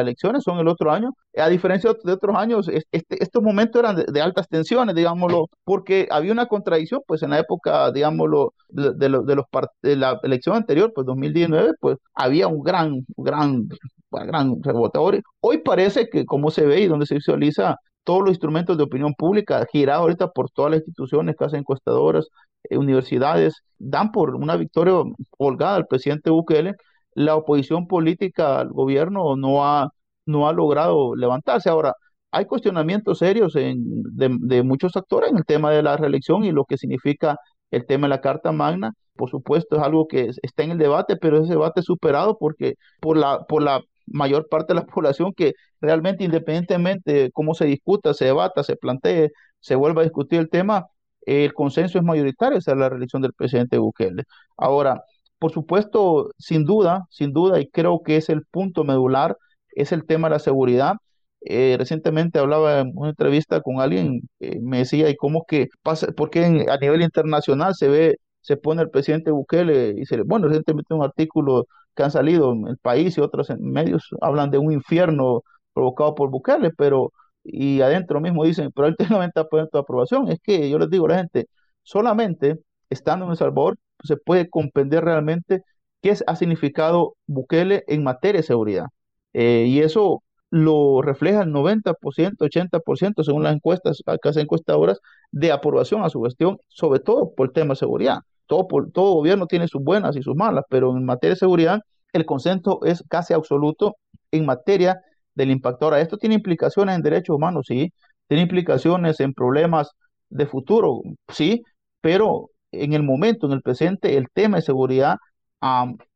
[0.01, 1.13] elecciones son el otro año.
[1.37, 6.33] A diferencia de otros años, este, estos momentos eran de, altas tensiones, digámoslo, porque había
[6.33, 11.07] una contradicción, pues en la época, digámoslo, de, de, los de la elección anterior, pues
[11.07, 13.69] 2019, pues había un gran, gran,
[14.11, 14.99] gran rebote.
[15.39, 19.13] Hoy parece que, como se ve y donde se visualiza, todos los instrumentos de opinión
[19.15, 22.29] pública, girados ahorita por todas las instituciones, casas encuestadoras,
[22.63, 24.93] eh, universidades, dan por una victoria
[25.37, 26.75] holgada al presidente Bukele.
[27.15, 29.89] La oposición política al gobierno no ha,
[30.25, 31.69] no ha logrado levantarse.
[31.69, 31.93] Ahora,
[32.31, 36.63] hay cuestionamientos serios de, de, muchos actores en el tema de la reelección y lo
[36.63, 37.37] que significa
[37.71, 38.93] el tema de la Carta Magna.
[39.17, 42.75] Por supuesto, es algo que está en el debate, pero ese debate es superado porque
[43.01, 47.65] por la, por la mayor parte de la población que realmente independientemente de cómo se
[47.65, 50.87] discuta, se debata, se plantee, se vuelva a discutir el tema,
[51.25, 54.23] el consenso es mayoritario hacia la reelección del presidente Bukele.
[54.57, 55.03] Ahora,
[55.39, 59.37] por supuesto, sin duda, sin duda, y creo que es el punto medular,
[59.71, 60.95] es el tema de la seguridad.
[61.41, 66.07] Eh, recientemente hablaba en una entrevista con alguien, que me decía, ¿y cómo que pasa?
[66.15, 70.47] Porque a nivel internacional se ve, se pone el presidente Bukele y se le, bueno,
[70.47, 71.65] recientemente un artículo
[71.97, 76.29] que han salido en el país y otros medios hablan de un infierno provocado por
[76.29, 77.12] Bukele, pero
[77.43, 80.29] y adentro mismo dicen, pero él tiene 90% de aprobación.
[80.29, 81.47] Es que yo les digo a la gente,
[81.83, 85.63] solamente estando en El Salvador se puede comprender realmente
[86.01, 88.88] qué ha significado Bukele en materia de seguridad.
[89.33, 94.99] Eh, y eso lo refleja el 90%, 80% según las encuestas, casas encuestadoras,
[95.31, 99.47] de aprobación a su gestión, sobre todo por el tema de seguridad todo, todo gobierno
[99.47, 101.81] tiene sus buenas y sus malas, pero en materia de seguridad
[102.13, 103.95] el consenso es casi absoluto
[104.31, 104.99] en materia
[105.36, 105.86] del impacto.
[105.86, 107.91] Ahora, esto tiene implicaciones en derechos humanos, sí,
[108.27, 109.91] tiene implicaciones en problemas
[110.29, 111.62] de futuro, sí,
[112.01, 115.17] pero en el momento, en el presente, el tema de seguridad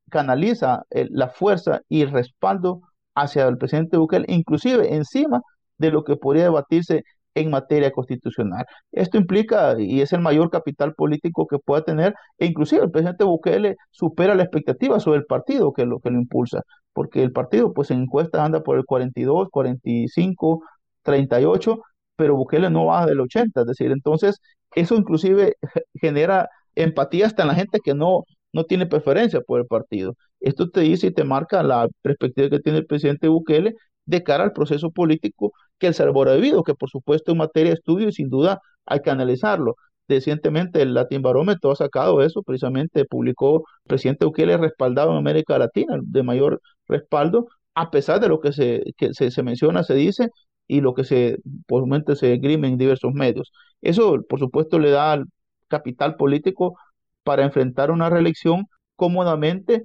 [0.09, 2.81] canaliza la fuerza y el respaldo
[3.15, 5.41] hacia el presidente Bukele, inclusive encima
[5.77, 7.03] de lo que podría debatirse
[7.35, 8.65] en materia constitucional.
[8.91, 13.23] Esto implica, y es el mayor capital político que pueda tener, e inclusive el presidente
[13.23, 16.61] Bukele supera la expectativa sobre el partido que lo que lo impulsa,
[16.93, 20.61] porque el partido pues en encuestas anda por el 42, 45,
[21.03, 21.81] 38,
[22.15, 24.39] pero Bukele no baja del 80, es decir, entonces
[24.75, 25.55] eso inclusive
[25.95, 28.23] genera empatía hasta en la gente que no,
[28.53, 30.15] no tiene preferencia por el partido.
[30.39, 33.75] Esto te dice y te marca la perspectiva que tiene el presidente Bukele
[34.05, 37.71] de cara al proceso político que El Salvador ha vivido, que por supuesto en materia
[37.71, 39.75] de estudio y sin duda hay que analizarlo.
[40.07, 45.57] Recientemente el Latin Barómetro ha sacado eso, precisamente publicó el presidente Bukele respaldado en América
[45.57, 50.29] Latina, de mayor respaldo, a pesar de lo que se, que se, menciona, se dice,
[50.67, 51.37] y lo que se,
[51.67, 51.85] por
[52.15, 53.51] se esgrime en diversos medios.
[53.81, 55.23] Eso, por supuesto, le da
[55.67, 56.77] capital político
[57.23, 59.83] para enfrentar una reelección cómodamente,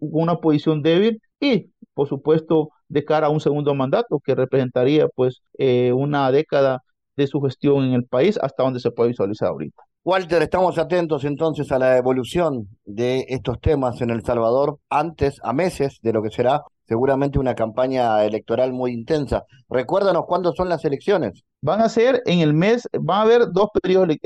[0.00, 5.08] con una posición débil y por supuesto, de cara a un segundo mandato que representaría
[5.08, 6.82] pues eh, una década
[7.16, 9.82] de su gestión en el país hasta donde se puede visualizar ahorita.
[10.02, 15.52] Walter, estamos atentos entonces a la evolución de estos temas en El Salvador antes, a
[15.52, 19.44] meses de lo que será seguramente una campaña electoral muy intensa.
[19.68, 21.44] Recuérdanos cuándo son las elecciones.
[21.60, 24.16] Van a ser en el mes, van a haber dos periodos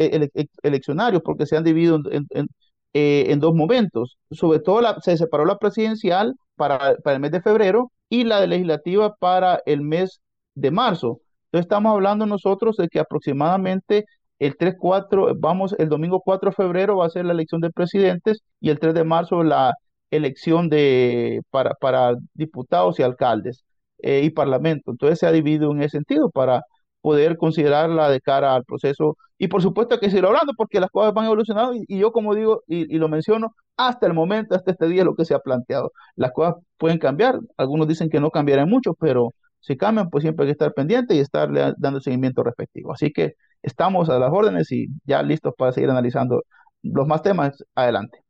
[0.62, 2.46] eleccionarios porque se han dividido en,
[2.94, 4.18] eh, en, dos momentos.
[4.30, 9.14] Sobre todo se separó la presidencial para, para el mes de febrero y la legislativa
[9.16, 10.20] para el mes
[10.54, 11.20] de marzo.
[11.46, 14.04] Entonces estamos hablando nosotros de que aproximadamente
[14.38, 17.70] el 3, 4, vamos, el domingo 4 de febrero va a ser la elección de
[17.70, 19.74] presidentes y el 3 de marzo la
[20.10, 23.64] elección de, para, para diputados y alcaldes
[23.98, 24.90] eh, y parlamento.
[24.90, 26.62] Entonces se ha dividido en ese sentido para
[27.04, 29.18] poder considerarla de cara al proceso.
[29.36, 32.62] Y por supuesto que seguir hablando porque las cosas van evolucionando y, yo como digo
[32.66, 35.92] y, lo menciono, hasta el momento, hasta este día, lo que se ha planteado.
[36.16, 40.44] Las cosas pueden cambiar, algunos dicen que no cambiarán mucho, pero si cambian, pues siempre
[40.44, 42.94] hay que estar pendiente y estarle dando seguimiento respectivo.
[42.94, 46.44] Así que estamos a las órdenes y ya listos para seguir analizando
[46.82, 48.20] los más temas adelante.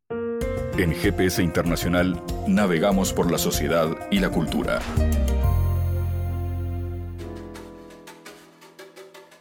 [0.76, 4.80] En GPS Internacional navegamos por la sociedad y la cultura.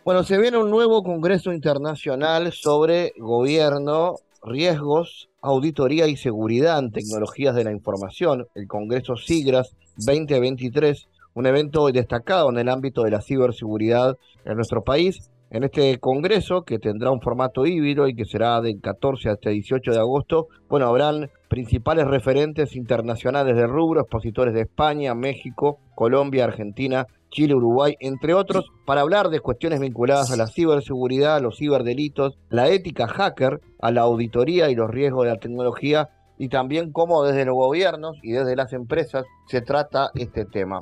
[0.05, 7.55] Bueno, se viene un nuevo Congreso Internacional sobre gobierno, riesgos, auditoría y seguridad en tecnologías
[7.55, 13.21] de la información, el Congreso SIGRAS 2023, un evento destacado en el ámbito de la
[13.21, 15.31] ciberseguridad en nuestro país.
[15.51, 19.89] En este congreso, que tendrá un formato híbrido y que será del 14 hasta 18
[19.89, 27.07] de agosto, bueno, habrán principales referentes internacionales de rubro, expositores de España, México, Colombia, Argentina,
[27.33, 32.69] Chile, Uruguay, entre otros, para hablar de cuestiones vinculadas a la ciberseguridad, los ciberdelitos, la
[32.69, 37.45] ética hacker, a la auditoría y los riesgos de la tecnología y también cómo desde
[37.45, 40.79] los gobiernos y desde las empresas se trata este tema.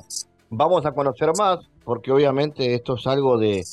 [0.50, 3.64] Vamos a conocer más porque obviamente esto es algo de,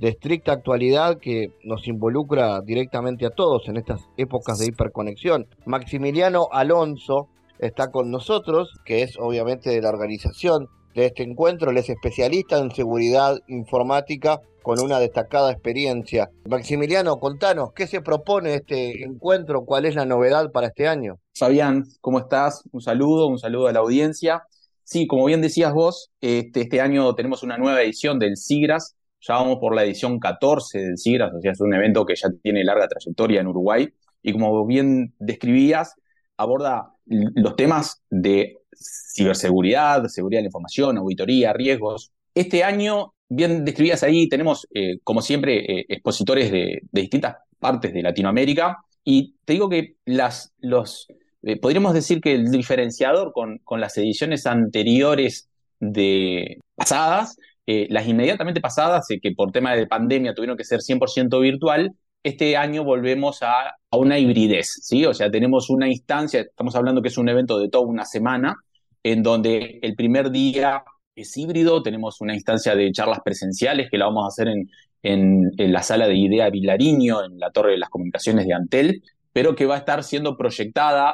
[0.00, 5.46] estricta actualidad que nos involucra directamente a todos en estas épocas de hiperconexión.
[5.66, 7.28] Maximiliano Alonso
[7.58, 10.68] está con nosotros, que es obviamente de la organización
[10.98, 16.28] de este encuentro, él es especialista en seguridad informática con una destacada experiencia.
[16.48, 19.64] Maximiliano, contanos, ¿qué se propone este encuentro?
[19.64, 21.20] ¿Cuál es la novedad para este año?
[21.36, 22.64] Fabián, ¿cómo estás?
[22.72, 24.42] Un saludo, un saludo a la audiencia.
[24.82, 29.34] Sí, como bien decías vos, este, este año tenemos una nueva edición del SIGRAS, ya
[29.34, 32.64] vamos por la edición 14 del SIGRAS, o sea, es un evento que ya tiene
[32.64, 33.88] larga trayectoria en Uruguay,
[34.22, 35.94] y como bien describías,
[36.36, 42.12] aborda los temas de ciberseguridad, seguridad de la información, auditoría, riesgos.
[42.34, 48.02] Este año, bien describías ahí, tenemos, eh, como siempre, eh, expositores de, distintas partes de
[48.02, 51.08] Latinoamérica, y te digo que las, los,
[51.42, 55.48] eh, podríamos decir que el diferenciador con, con las ediciones anteriores
[55.80, 61.92] de pasadas, las inmediatamente pasadas, que por tema de pandemia tuvieron que ser 100% virtual,
[62.22, 65.04] este año volvemos a, a, una hibridez, ¿sí?
[65.04, 68.56] O sea, tenemos una instancia, estamos hablando que es un evento de toda una semana,
[69.02, 70.84] en donde el primer día
[71.14, 74.70] es híbrido, tenemos una instancia de charlas presenciales que la vamos a hacer en,
[75.02, 79.54] en, la sala de Idea Vilariño, en la Torre de las Comunicaciones de Antel, pero
[79.54, 81.10] que va a estar siendo proyectada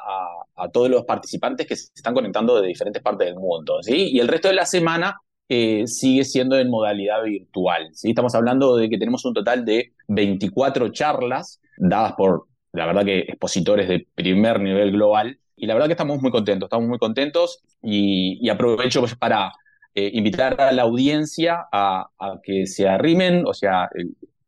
[0.57, 3.83] a, todos los participantes que se están conectando de diferentes partes del mundo.
[3.83, 4.11] ¿sí?
[4.13, 7.91] Y el resto de la semana eh, sigue siendo en modalidad virtual.
[7.93, 8.11] ¿sí?
[8.11, 13.19] Estamos hablando de que tenemos un total de 24 charlas dadas por, la verdad que,
[13.21, 15.39] expositores de primer nivel global.
[15.57, 19.53] Y la verdad que estamos muy contentos, estamos muy contentos y, aprovecho pues para
[19.95, 22.09] eh, invitar a la audiencia a,
[22.43, 23.89] que se arrimen, o sea,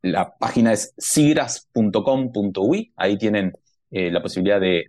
[0.03, 3.53] la página es sigras.com.ui, ahí tienen
[3.91, 4.87] eh, la posibilidad de,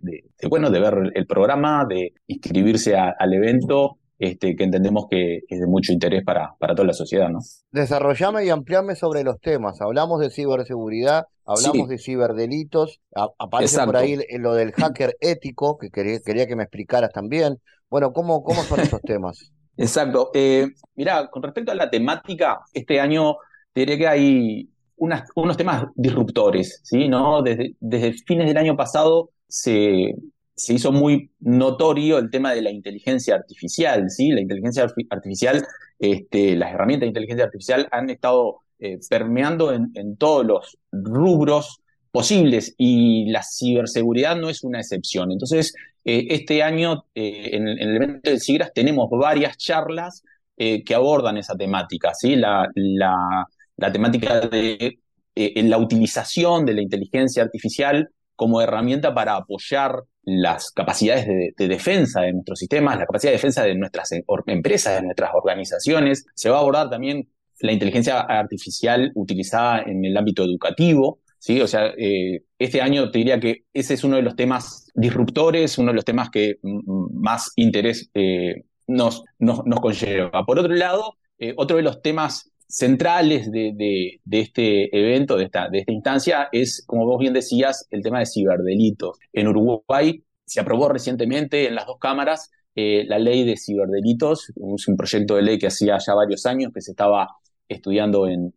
[0.48, 5.66] bueno, de ver el programa, de inscribirse al evento, este, que entendemos que es de
[5.66, 7.28] mucho interés para, para toda la sociedad.
[7.28, 7.38] ¿no?
[7.70, 9.80] Desarrollame y ampliame sobre los temas.
[9.80, 13.00] Hablamos de ciberseguridad, hablamos de ciberdelitos,
[13.38, 17.58] aparece por ahí lo del hacker ético, que quería, quería, que me explicaras también.
[17.88, 19.52] Bueno, ¿cómo, cómo son esos temas?
[19.76, 20.30] Exacto.
[20.34, 23.36] Eh, mirá, con respecto a la temática, este año
[23.74, 27.08] diría que hay unos temas disruptores, ¿sí?
[27.08, 27.42] ¿No?
[27.42, 30.14] Desde, desde fines del año pasado se,
[30.58, 34.30] se hizo muy notorio el tema de la inteligencia artificial, ¿sí?
[34.30, 35.64] La inteligencia artificial,
[36.00, 41.80] este, las herramientas de inteligencia artificial han estado eh, permeando en, todos los rubros
[42.10, 45.30] posibles y la ciberseguridad no es una excepción.
[45.30, 50.22] Entonces, eh, este año eh, en, el evento del SIGRAS tenemos varias charlas
[50.56, 52.34] que abordan esa temática, ¿sí?
[52.34, 53.46] La, la,
[53.76, 54.98] la temática de
[55.36, 62.32] la utilización de la inteligencia artificial como herramienta para apoyar las capacidades de, defensa de
[62.32, 64.10] nuestros sistemas, la capacidad de defensa de nuestras
[64.46, 66.26] empresas, de nuestras organizaciones.
[66.34, 67.28] Se va a abordar también
[67.60, 71.20] la inteligencia artificial utilizada en el ámbito educativo.
[71.38, 71.60] ¿sí?
[71.60, 75.78] O sea, eh, este año te diría que ese es uno de los temas disruptores,
[75.78, 80.44] uno de los temas que más interés eh, nos, nos, conlleva.
[80.44, 86.48] Por otro lado, eh, otro de los temas centrales de, este evento, de esta, instancia,
[86.52, 89.18] es, como vos bien decías, el tema de ciberdelitos.
[89.32, 95.34] En Uruguay se aprobó recientemente en las dos cámaras la ley de ciberdelitos, un proyecto
[95.34, 97.28] de ley que hacía ya varios años que se estaba
[97.68, 98.52] estudiando en,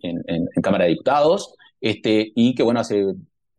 [0.62, 3.04] Cámara de Diputados, este, y que, bueno, hace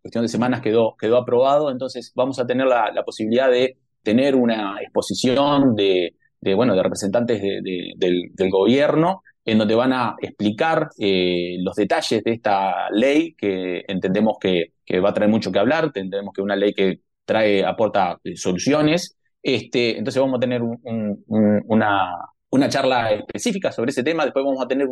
[0.00, 4.80] cuestión de semanas quedó, quedó aprobado, entonces vamos a tener la, posibilidad de tener una
[4.80, 6.14] exposición de,
[6.54, 12.90] bueno, de representantes del, gobierno en donde van a explicar eh, los detalles de esta
[12.90, 16.74] ley que entendemos que, va a traer mucho que hablar, entendemos que es una ley
[16.74, 19.16] que trae, aporta eh, soluciones.
[19.42, 22.14] Este, entonces vamos a tener una,
[22.52, 24.24] una charla específica sobre ese tema.
[24.24, 24.86] Después vamos a tener,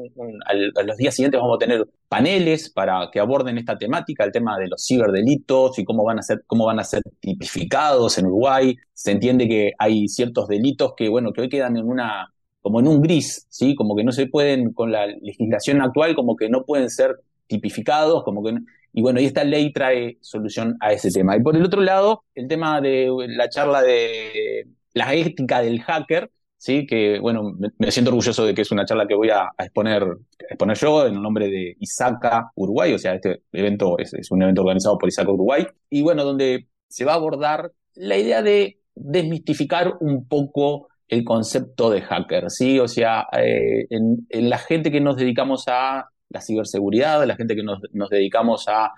[0.46, 4.58] a los días siguientes vamos a tener paneles para que aborden esta temática, el tema
[4.58, 8.76] de los ciberdelitos y cómo van a ser, cómo van a ser tipificados en Uruguay.
[8.94, 12.88] Se entiende que hay ciertos delitos que, bueno, que hoy quedan en una, como en
[12.88, 13.74] un gris, ¿sí?
[13.74, 18.22] Como que no se pueden, con la legislación actual, como que no pueden ser tipificados,
[18.24, 18.54] como que
[18.92, 21.36] y bueno, y esta ley trae solución a ese tema.
[21.36, 26.30] Y por el otro lado, el tema de la charla de la ética del hacker,
[26.56, 26.86] ¿sí?
[26.86, 30.04] que bueno, me, siento orgulloso de que es una charla que voy a, exponer,
[30.38, 34.62] exponer yo en el nombre de Isaca Uruguay, o sea, este evento es, un evento
[34.62, 39.94] organizado por Isaca Uruguay, y bueno, donde se va a abordar la idea de desmistificar
[40.00, 42.78] un poco el concepto de hacker, ¿sí?
[42.78, 47.64] O sea, eh, en, la gente que nos dedicamos a la ciberseguridad, la gente que
[47.64, 48.92] nos, dedicamos a,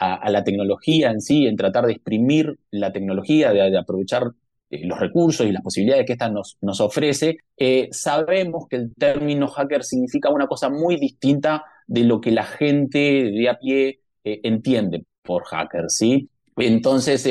[0.00, 4.30] la tecnología en sí, en tratar de exprimir la tecnología, de aprovechar
[4.70, 8.94] eh, los recursos y las posibilidades que esta nos, nos ofrece, eh, sabemos que el
[8.94, 14.00] término hacker significa una cosa muy distinta de lo que la gente de a pie
[14.24, 16.30] entiende por hacker, ¿sí?
[16.56, 17.26] Entonces,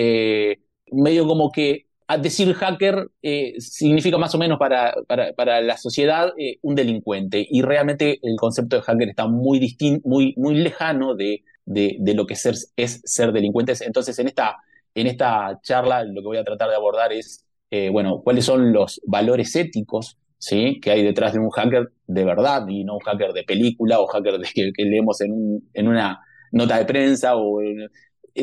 [0.92, 3.10] medio como que decir hacker
[3.58, 4.96] significa más o menos para,
[5.36, 6.32] para, la sociedad
[6.62, 12.14] un delincuente y realmente el concepto de hacker está muy, muy, muy lejano de, de,
[12.14, 13.82] lo que ser, es ser delincuentes.
[13.82, 14.58] Entonces, en esta
[14.98, 18.74] en esta charla lo que voy a tratar de abordar es, eh, bueno, cuáles son
[18.74, 20.80] los valores éticos ¿sí?
[20.82, 24.08] que hay detrás de un hacker de verdad y no un hacker de película o
[24.08, 26.20] hacker de, que, leemos en, en, una
[26.52, 27.90] nota de prensa o eh,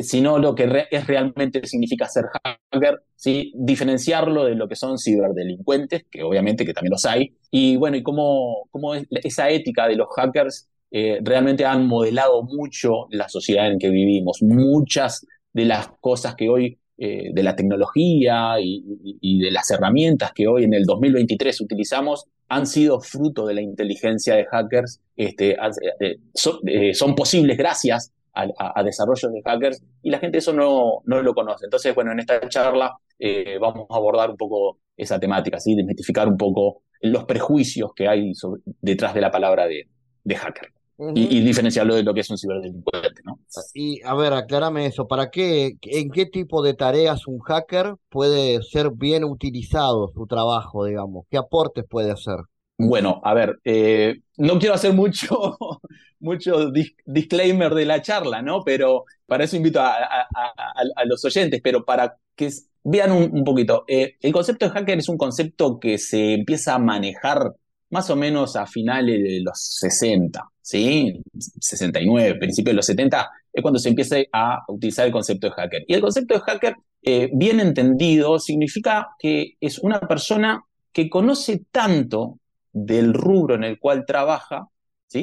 [0.03, 2.25] sino lo que es realmente significa ser
[2.73, 3.53] hacker, ¿sí?
[3.55, 8.03] diferenciarlo de lo que son ciberdelincuentes, que obviamente que también los hay, y bueno, y
[8.03, 13.79] cómo, cómo esa ética de los hackers eh, realmente han modelado mucho la sociedad en
[13.79, 14.43] que vivimos.
[14.43, 20.47] Muchas de las cosas que hoy, eh, de la tecnología y, de las herramientas que
[20.47, 26.19] hoy en el 2023 utilizamos, han sido fruto de la inteligencia de hackers, este, eh,
[26.67, 31.35] eh, son, posibles gracias a, desarrollos de hackers y la gente eso no, no lo
[31.35, 31.67] conoce.
[31.67, 32.97] Entonces, bueno, en esta charla
[33.61, 35.75] vamos a abordar un poco esa temática, ¿sí?
[35.75, 38.33] desmitificar un poco los prejuicios que hay
[38.81, 39.89] detrás de la palabra de,
[40.25, 40.73] de hacker
[41.15, 43.41] y, diferenciarlo de lo que es un ciberdelincuente, ¿no?
[43.75, 48.63] Y a ver, aclárame eso, ¿para qué, en qué tipo de tareas un hacker puede
[48.63, 51.27] ser bien utilizado su trabajo, digamos?
[51.31, 52.37] ¿Qué aportes puede hacer?
[52.79, 55.57] Bueno, a ver, eh, no quiero hacer mucho,
[56.25, 56.71] mucho
[57.07, 58.63] disclaimer de la charla, ¿no?
[58.65, 60.27] Pero para eso invito a,
[61.05, 62.51] los oyentes, pero para que
[62.83, 63.85] vean un, poquito.
[63.87, 67.55] Eh, el concepto de hacker es un concepto que se empieza a manejar
[67.91, 71.23] más o menos a finales de los 60, ¿sí?
[71.61, 75.85] 69, principios de los 70, es cuando se empieza a utilizar el concepto de hacker.
[75.87, 81.63] Y el concepto de hacker, eh, bien entendido, significa que es una persona que conoce
[81.71, 82.41] tanto
[82.73, 84.69] del rubro en el cual trabaja,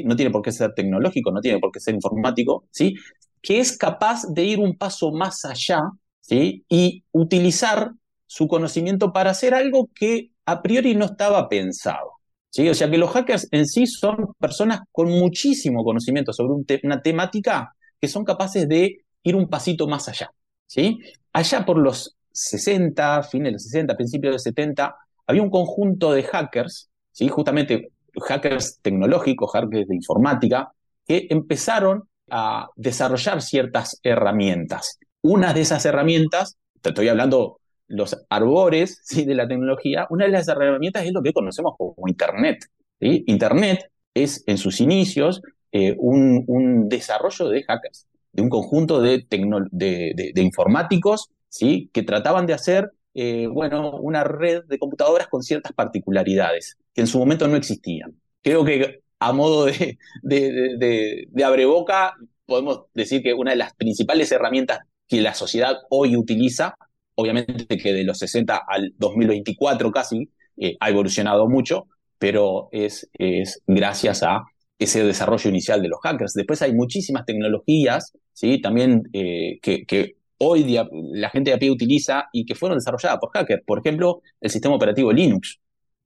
[0.03, 2.95] no tiene por qué ser tecnológico, no tiene por qué ser informático, ¿sí?
[3.41, 5.81] que es capaz de ir un paso más allá
[6.19, 6.63] ¿sí?
[6.69, 7.91] y utilizar
[8.25, 12.13] su conocimiento para hacer algo que a priori no estaba pensado.
[12.49, 12.67] ¿sí?
[12.69, 17.75] O sea que los hackers en sí son personas con muchísimo conocimiento sobre una temática
[17.99, 20.31] que son capaces de ir un pasito más allá.
[20.67, 20.99] ¿sí?
[21.33, 24.95] Allá por los 60, fines de los 60, principios de los 70,
[25.27, 27.27] había un conjunto de hackers, ¿sí?
[27.27, 30.71] justamente hackers tecnológicos, hackers de informática,
[31.07, 34.99] que empezaron a desarrollar ciertas herramientas.
[35.21, 39.25] Una de esas herramientas, te estoy hablando los arbores ¿sí?
[39.25, 42.65] de la tecnología, una de las herramientas es lo que conocemos como Internet.
[42.99, 45.41] Internet es en sus inicios
[45.71, 51.89] eh, un, desarrollo de hackers, de un conjunto de, de, informáticos ¿sí?
[51.93, 57.07] que trataban de hacer eh, bueno, una red de computadoras con ciertas particularidades que en
[57.07, 58.15] su momento no existían.
[58.41, 64.31] Creo que a modo de, de, de, abreboca, podemos decir que una de las principales
[64.31, 66.75] herramientas que la sociedad hoy utiliza,
[67.15, 71.87] obviamente que de los 60 al 2024 casi, eh, ha evolucionado mucho,
[72.17, 74.43] pero es, es gracias a
[74.79, 76.33] ese desarrollo inicial de los hackers.
[76.33, 78.59] Después hay muchísimas tecnologías, ¿sí?
[78.59, 80.77] también eh, que, que, hoy
[81.13, 83.63] la gente de a pie utiliza y que fueron desarrolladas por hackers.
[83.65, 85.59] Por ejemplo, el sistema operativo Linux.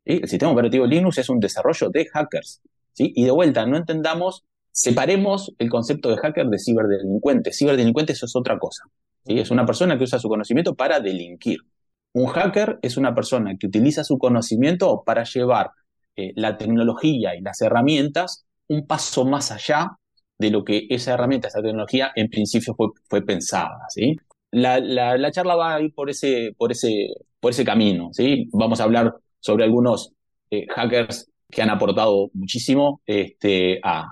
[0.04, 2.62] El sistema operativo Linux es un desarrollo de hackers.
[2.94, 3.14] ¿sí?
[3.16, 7.54] Y de vuelta, no entendamos, separemos el concepto de hacker de ciberdelincuente.
[7.54, 8.84] Ciberdelincuente eso es otra cosa.
[9.26, 11.60] Es una persona que usa su conocimiento para delinquir.
[12.14, 15.72] Un hacker es una persona que utiliza su conocimiento para llevar
[16.16, 19.98] eh, la tecnología y las herramientas un paso más allá
[20.38, 22.76] de lo que esa herramienta, esa tecnología en principio
[23.10, 23.78] fue, pensada.
[23.90, 24.16] ¿sí?
[24.52, 27.10] La, la, charla va a ir por ese, por ese,
[27.40, 28.10] por ese camino.
[28.12, 28.50] ¿sí?
[28.54, 30.14] Vamos a hablar sobre algunos
[30.52, 34.06] eh, hackers que han aportado muchísimo este, a,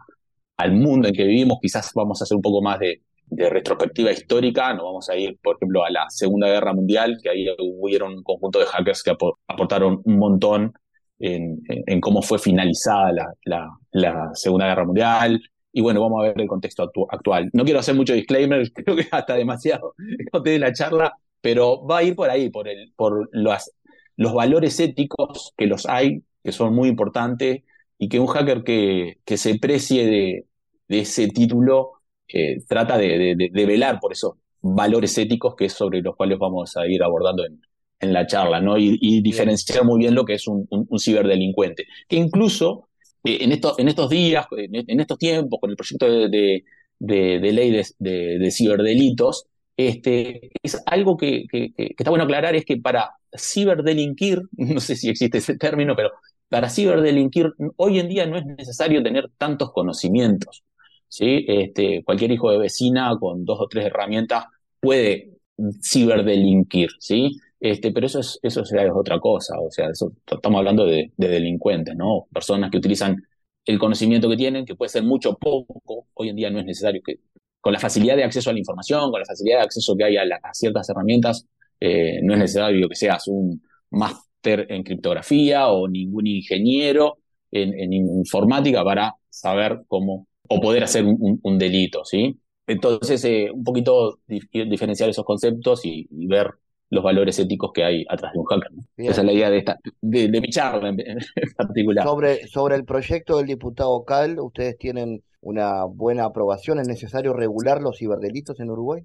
[0.57, 1.59] al mundo en que vivimos.
[1.61, 3.01] Quizás vamos a hacer un poco más de,
[3.36, 7.30] de retrospectiva histórica, nos vamos a ir, por ejemplo, a la Segunda Guerra Mundial, que
[7.30, 9.11] ahí hubieron un conjunto de hackers que
[9.47, 10.74] aportaron un montón
[11.19, 13.11] en, en, cómo fue finalizada
[13.45, 15.41] la, la, Segunda Guerra Mundial,
[15.74, 17.49] y bueno, vamos a ver el contexto actual.
[17.51, 19.95] No quiero hacer mucho disclaimer, creo que hasta demasiado
[20.43, 23.71] de la charla, pero va a ir por ahí, por, el, por los,
[24.15, 27.63] los valores éticos que los hay, que son muy importantes,
[27.97, 30.45] y que un hacker que, que se precie de,
[30.88, 31.93] de ese título
[32.28, 36.76] eh, trata de, de, velar por esos valores éticos que es sobre los cuales vamos
[36.78, 37.61] a ir abordando en,
[37.99, 38.78] en la charla, ¿no?
[38.78, 42.89] Y, diferenciar muy bien lo que es un, un, un ciberdelincuente, que incluso
[43.24, 46.63] en, estos, en estos días, en, estos tiempos, con el proyecto de,
[46.99, 49.45] ley de, ciberdelitos,
[49.76, 51.45] este, es algo que,
[51.78, 56.11] está bueno aclarar, es que para ciberdelinquir, no sé si existe ese término, pero
[56.49, 60.63] para ciberdelinquir hoy en día no es necesario tener tantos conocimientos.
[61.07, 61.45] ¿sí?
[61.47, 64.45] Este, cualquier hijo de vecina con dos o tres herramientas
[64.80, 65.34] puede
[65.82, 67.39] ciberdelinquir, ¿sí?
[67.64, 72.28] Este, pero eso es, eso es otra cosa, o sea, estamos hablando de, delincuentes, ¿no?
[72.34, 73.16] Personas que utilizan
[73.64, 76.66] el conocimiento que tienen, que puede ser mucho o poco, hoy en día no es
[76.66, 77.22] necesario que,
[77.61, 80.18] con la facilidad de acceso a la información, con la facilidad de acceso que hay
[80.18, 81.47] a, ciertas herramientas,
[81.80, 83.61] eh, no es necesario que seas un
[83.91, 91.57] máster en criptografía o ningún ingeniero en, informática para saber cómo o poder hacer un,
[91.57, 92.38] delito, ¿sí?
[92.68, 96.55] Entonces, eh, un poquito diferenciar esos conceptos y ver
[96.93, 98.71] los valores éticos que hay atrás de un hacker.
[98.97, 100.97] Esa es la idea de, esta, de, mi charla en,
[101.57, 102.05] particular.
[102.05, 106.79] Sobre, sobre el proyecto del diputado Cal, ¿ustedes tienen una buena aprobación?
[106.79, 109.03] ¿Es necesario regular los ciberdelitos en Uruguay?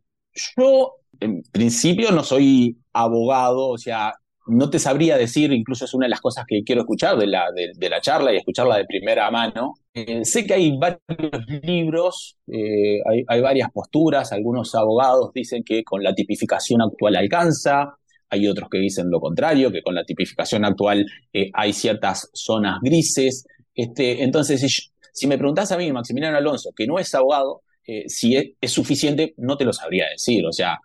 [0.56, 4.12] Yo, en principio, no soy abogado, o sea,
[4.46, 7.46] no te sabría decir, incluso es una de las cosas que quiero escuchar de la,
[7.52, 9.74] de, la charla y escucharla de primera mano.
[10.06, 16.02] Eh, sé que hay varios libros, eh, hay, varias posturas, algunos abogados dicen que con
[16.02, 17.96] la tipificación actual alcanza,
[18.30, 22.78] hay otros que dicen lo contrario, que con la tipificación actual eh, hay ciertas zonas
[22.82, 23.44] grises.
[23.74, 27.62] Este, entonces, si, me preguntás a mí, Maximiliano Alonso, que no es abogado,
[28.06, 30.44] si es, suficiente, no te lo sabría decir.
[30.44, 30.78] O sea,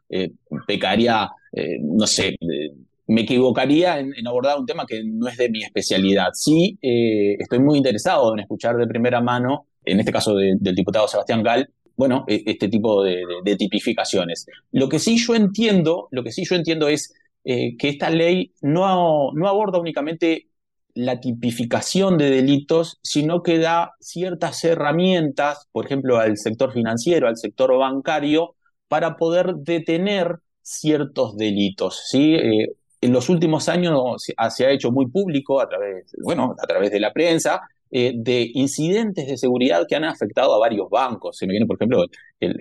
[0.66, 1.30] pecaría,
[1.82, 2.38] no sé,
[3.08, 6.30] me equivocaría en, abordar un tema que no es de mi especialidad.
[6.34, 11.08] Sí, eh, estoy muy interesado en escuchar de primera mano, en este caso del diputado
[11.08, 13.24] Sebastián Gal, bueno, e, este tipo de,
[13.58, 14.45] tipificaciones.
[14.72, 18.54] Lo que sí yo entiendo, lo que sí yo entiendo es eh, que esta ley
[18.62, 20.47] no, no aborda únicamente
[20.95, 27.38] la tipificación de delitos, sino que da ciertas herramientas, por ejemplo, al sector financiero, al
[27.38, 28.56] sector bancario,
[28.88, 32.04] para poder detener ciertos delitos.
[32.08, 32.36] ¿sí?
[32.36, 32.68] Eh,
[33.04, 36.99] en los últimos años se ha hecho muy público a través, bueno, a través de
[36.99, 41.38] la prensa, eh, de incidentes de seguridad que han afectado a varios bancos.
[41.38, 42.06] Se me viene, por ejemplo,
[42.39, 42.56] el,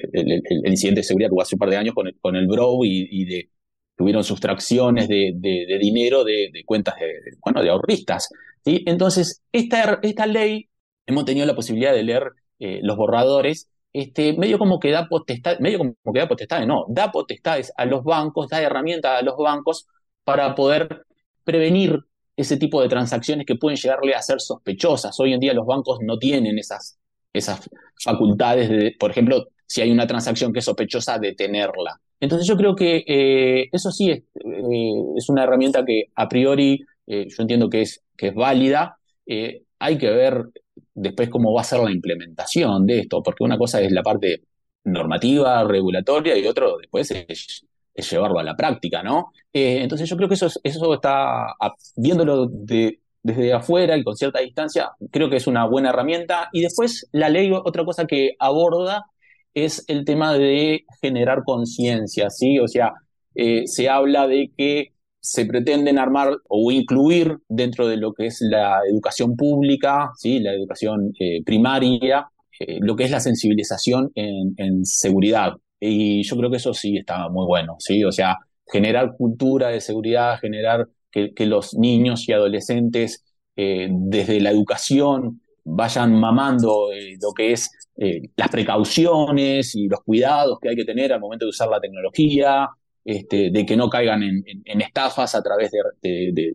[0.67, 2.81] incidente de seguridad que hubo hace un par de años con el, con el Bro
[2.85, 3.49] y,
[3.97, 5.33] tuvieron sustracciones de,
[5.81, 8.29] dinero de, cuentas de, bueno, de ahorristas.
[8.65, 8.83] ¿sí?
[8.87, 10.69] Entonces, esta, esta ley,
[11.07, 15.59] hemos tenido la posibilidad de leer eh, los borradores, este, medio como que da potestad,
[15.61, 19.37] medio como que da potestades, no, da potestades a los bancos, da herramientas a los
[19.37, 19.87] bancos
[20.25, 21.05] para poder
[21.45, 21.99] prevenir
[22.37, 25.19] ese tipo de transacciones que pueden llegarle a ser sospechosas.
[25.21, 26.99] Hoy en día los bancos no tienen esas,
[27.33, 27.69] esas
[28.03, 32.01] facultades de, por ejemplo, si hay una transacción que es sospechosa, detenerla.
[32.21, 36.85] Entonces yo creo que eh, eso sí es, eh, es, una herramienta que a priori
[37.07, 38.99] eh, yo entiendo que es, que es válida.
[39.79, 40.45] hay que ver
[40.95, 44.43] después cómo va a ser la implementación de esto, porque una cosa es la parte
[44.85, 47.65] normativa, regulatoria, y otro después es
[47.95, 49.33] es llevarlo a la práctica, ¿no?
[49.53, 51.55] Eh, entonces yo creo que eso, eso está,
[51.97, 56.49] viéndolo desde afuera y con cierta distancia, creo que es una buena herramienta.
[56.53, 59.05] Y después la ley, otra cosa que aborda
[59.55, 62.59] es el tema de generar conciencia, ¿sí?
[62.59, 62.93] O sea,
[63.35, 68.39] eh, se habla de que se pretenden armar o incluir dentro de lo que es
[68.41, 70.41] la educación pública, ¿sí?
[70.41, 72.29] la educación eh, primaria,
[72.81, 75.55] lo que es la sensibilización en, en seguridad.
[75.85, 78.05] Y yo creo que eso sí está muy bueno, ¿sí?
[78.05, 78.39] O sea,
[78.71, 83.25] generar cultura de seguridad, generar que, los niños y adolescentes
[83.57, 90.03] eh, desde la educación vayan mamando eh, lo que es eh, las precauciones y los
[90.05, 92.69] cuidados que hay que tener al momento de usar la tecnología,
[93.05, 96.55] este, de que no caigan en, estafas a través de,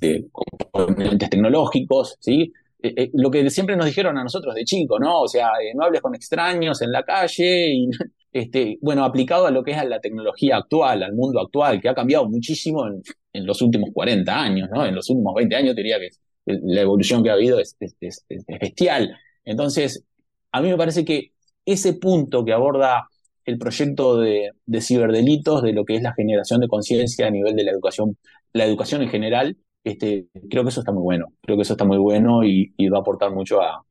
[0.00, 0.26] de,
[0.72, 2.50] componentes tecnológicos, ¿sí?
[3.12, 5.22] lo que siempre nos dijeron a nosotros de chico, ¿no?
[5.22, 7.90] O sea, no hables con extraños en la calle y
[8.32, 11.94] este, bueno, aplicado a lo que es la tecnología actual, al mundo actual, que ha
[11.94, 14.84] cambiado muchísimo en, los últimos 40 años, ¿no?
[14.84, 16.08] En los últimos 20 años diría que
[16.46, 17.76] la evolución que ha habido es,
[18.60, 19.14] bestial.
[19.44, 20.04] Entonces,
[20.52, 21.32] a mí me parece que
[21.66, 23.08] ese punto que aborda
[23.44, 27.64] el proyecto de, ciberdelitos, de lo que es la generación de conciencia a nivel de
[27.64, 28.16] la educación,
[28.52, 31.26] la educación en general, este, creo que eso está muy bueno.
[31.42, 33.84] Creo que eso está muy bueno y, va a aportar mucho a,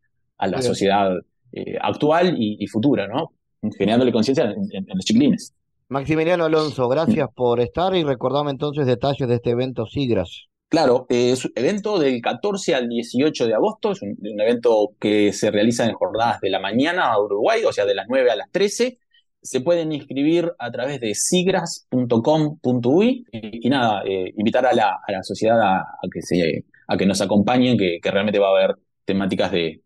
[0.47, 1.11] la sociedad
[1.53, 3.34] eh, actual y, y, futura, ¿no?
[3.71, 5.53] Generándole conciencia en, los chiquilines.
[5.87, 10.47] Maximiliano Alonso, gracias por estar y recordame entonces detalles de este evento Sigras.
[10.67, 15.51] Claro, es un evento del 14 al 18 de agosto, es un, evento que se
[15.51, 18.49] realiza en jornadas de la mañana a Uruguay, o sea, de las 9 a las
[18.51, 18.97] 13.
[19.41, 25.85] Se pueden inscribir a través de sigras.com.uy y, nada, eh, invitar a la, sociedad a,
[26.11, 29.81] que se, a que nos acompañen, que, realmente va a haber temáticas de,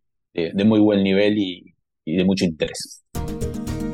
[0.65, 1.73] muy buen nivel y
[2.05, 3.03] de mucho interés.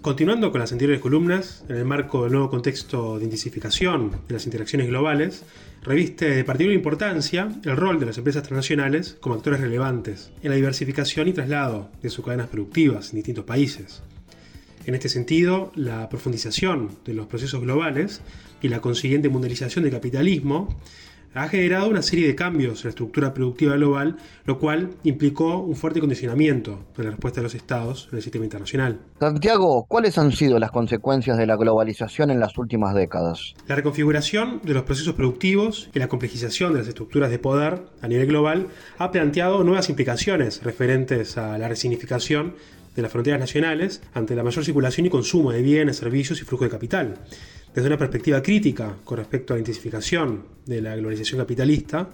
[0.00, 4.44] Continuando con las anteriores columnas, en el marco del nuevo contexto de intensificación de las
[4.44, 5.42] interacciones globales,
[5.82, 10.56] reviste de particular importancia el rol de las empresas transnacionales como actores relevantes en la
[10.56, 14.00] diversificación y traslado de sus cadenas productivas en distintos países.
[14.86, 18.20] En este sentido, la profundización de los procesos globales
[18.62, 20.78] y la consiguiente mundialización del capitalismo
[21.34, 25.76] ha generado una serie de cambios en la estructura productiva global, lo cual implicó un
[25.76, 29.00] fuerte condicionamiento de la respuesta de los estados en el sistema internacional.
[29.20, 33.54] Santiago, ¿cuáles han sido las consecuencias de la globalización en las últimas décadas?
[33.66, 38.08] La reconfiguración de los procesos productivos y la complejización de las estructuras de poder a
[38.08, 38.68] nivel global
[38.98, 42.54] ha planteado nuevas implicaciones referentes a la resignificación
[42.96, 46.64] de las fronteras nacionales ante la mayor circulación y consumo de bienes, servicios y flujo
[46.64, 47.14] de capital.
[47.78, 52.08] Desde una perspectiva crítica con respecto a la intensificación de la globalización capitalista,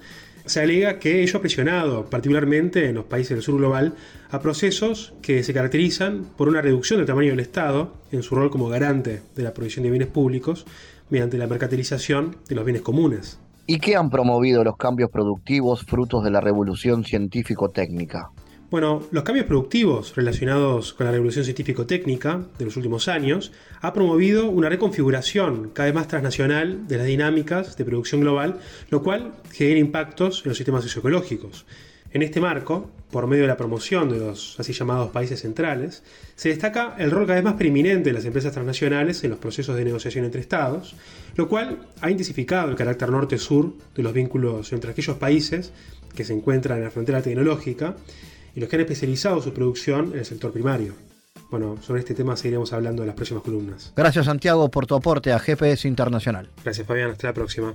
[0.45, 3.95] se alega que ello ha presionado, particularmente en los países del sur global,
[4.31, 8.51] a procesos que se caracterizan por una reducción del tamaño del Estado en su rol
[8.51, 10.67] como garante de la provisión de bienes públicos
[11.09, 13.39] mediante la mercantilización de los bienes comunes.
[13.67, 18.33] ¿Y qué han promovido los cambios productivos frutos de la revolución científico-técnica?
[18.75, 24.51] Bueno, los cambios productivos relacionados con la revolución científico-técnica de los últimos años ha promovido
[24.51, 28.59] una reconfiguración cada vez más transnacional de las dinámicas de producción global,
[28.91, 31.66] lo cual genera impactos en los sistemas socioecológicos.
[32.11, 36.03] En este marco, por medio de la promoción de los así llamados países centrales,
[36.35, 39.77] se destaca el rol cada vez más preeminente de las empresas transnacionales en los procesos
[39.77, 40.97] de negociación entre estados,
[41.37, 45.70] lo cual ha intensificado el carácter norte-sur de los vínculos entre aquellos países
[46.16, 47.95] que se encuentran en la frontera tecnológica
[48.55, 50.94] y los que han especializado su producción en el sector primario.
[51.50, 53.92] Bueno, sobre este tema seguiremos hablando en las próximas columnas.
[53.96, 56.50] Gracias Santiago por tu aporte a GPS Internacional.
[56.62, 57.74] Gracias Fabián, hasta la próxima.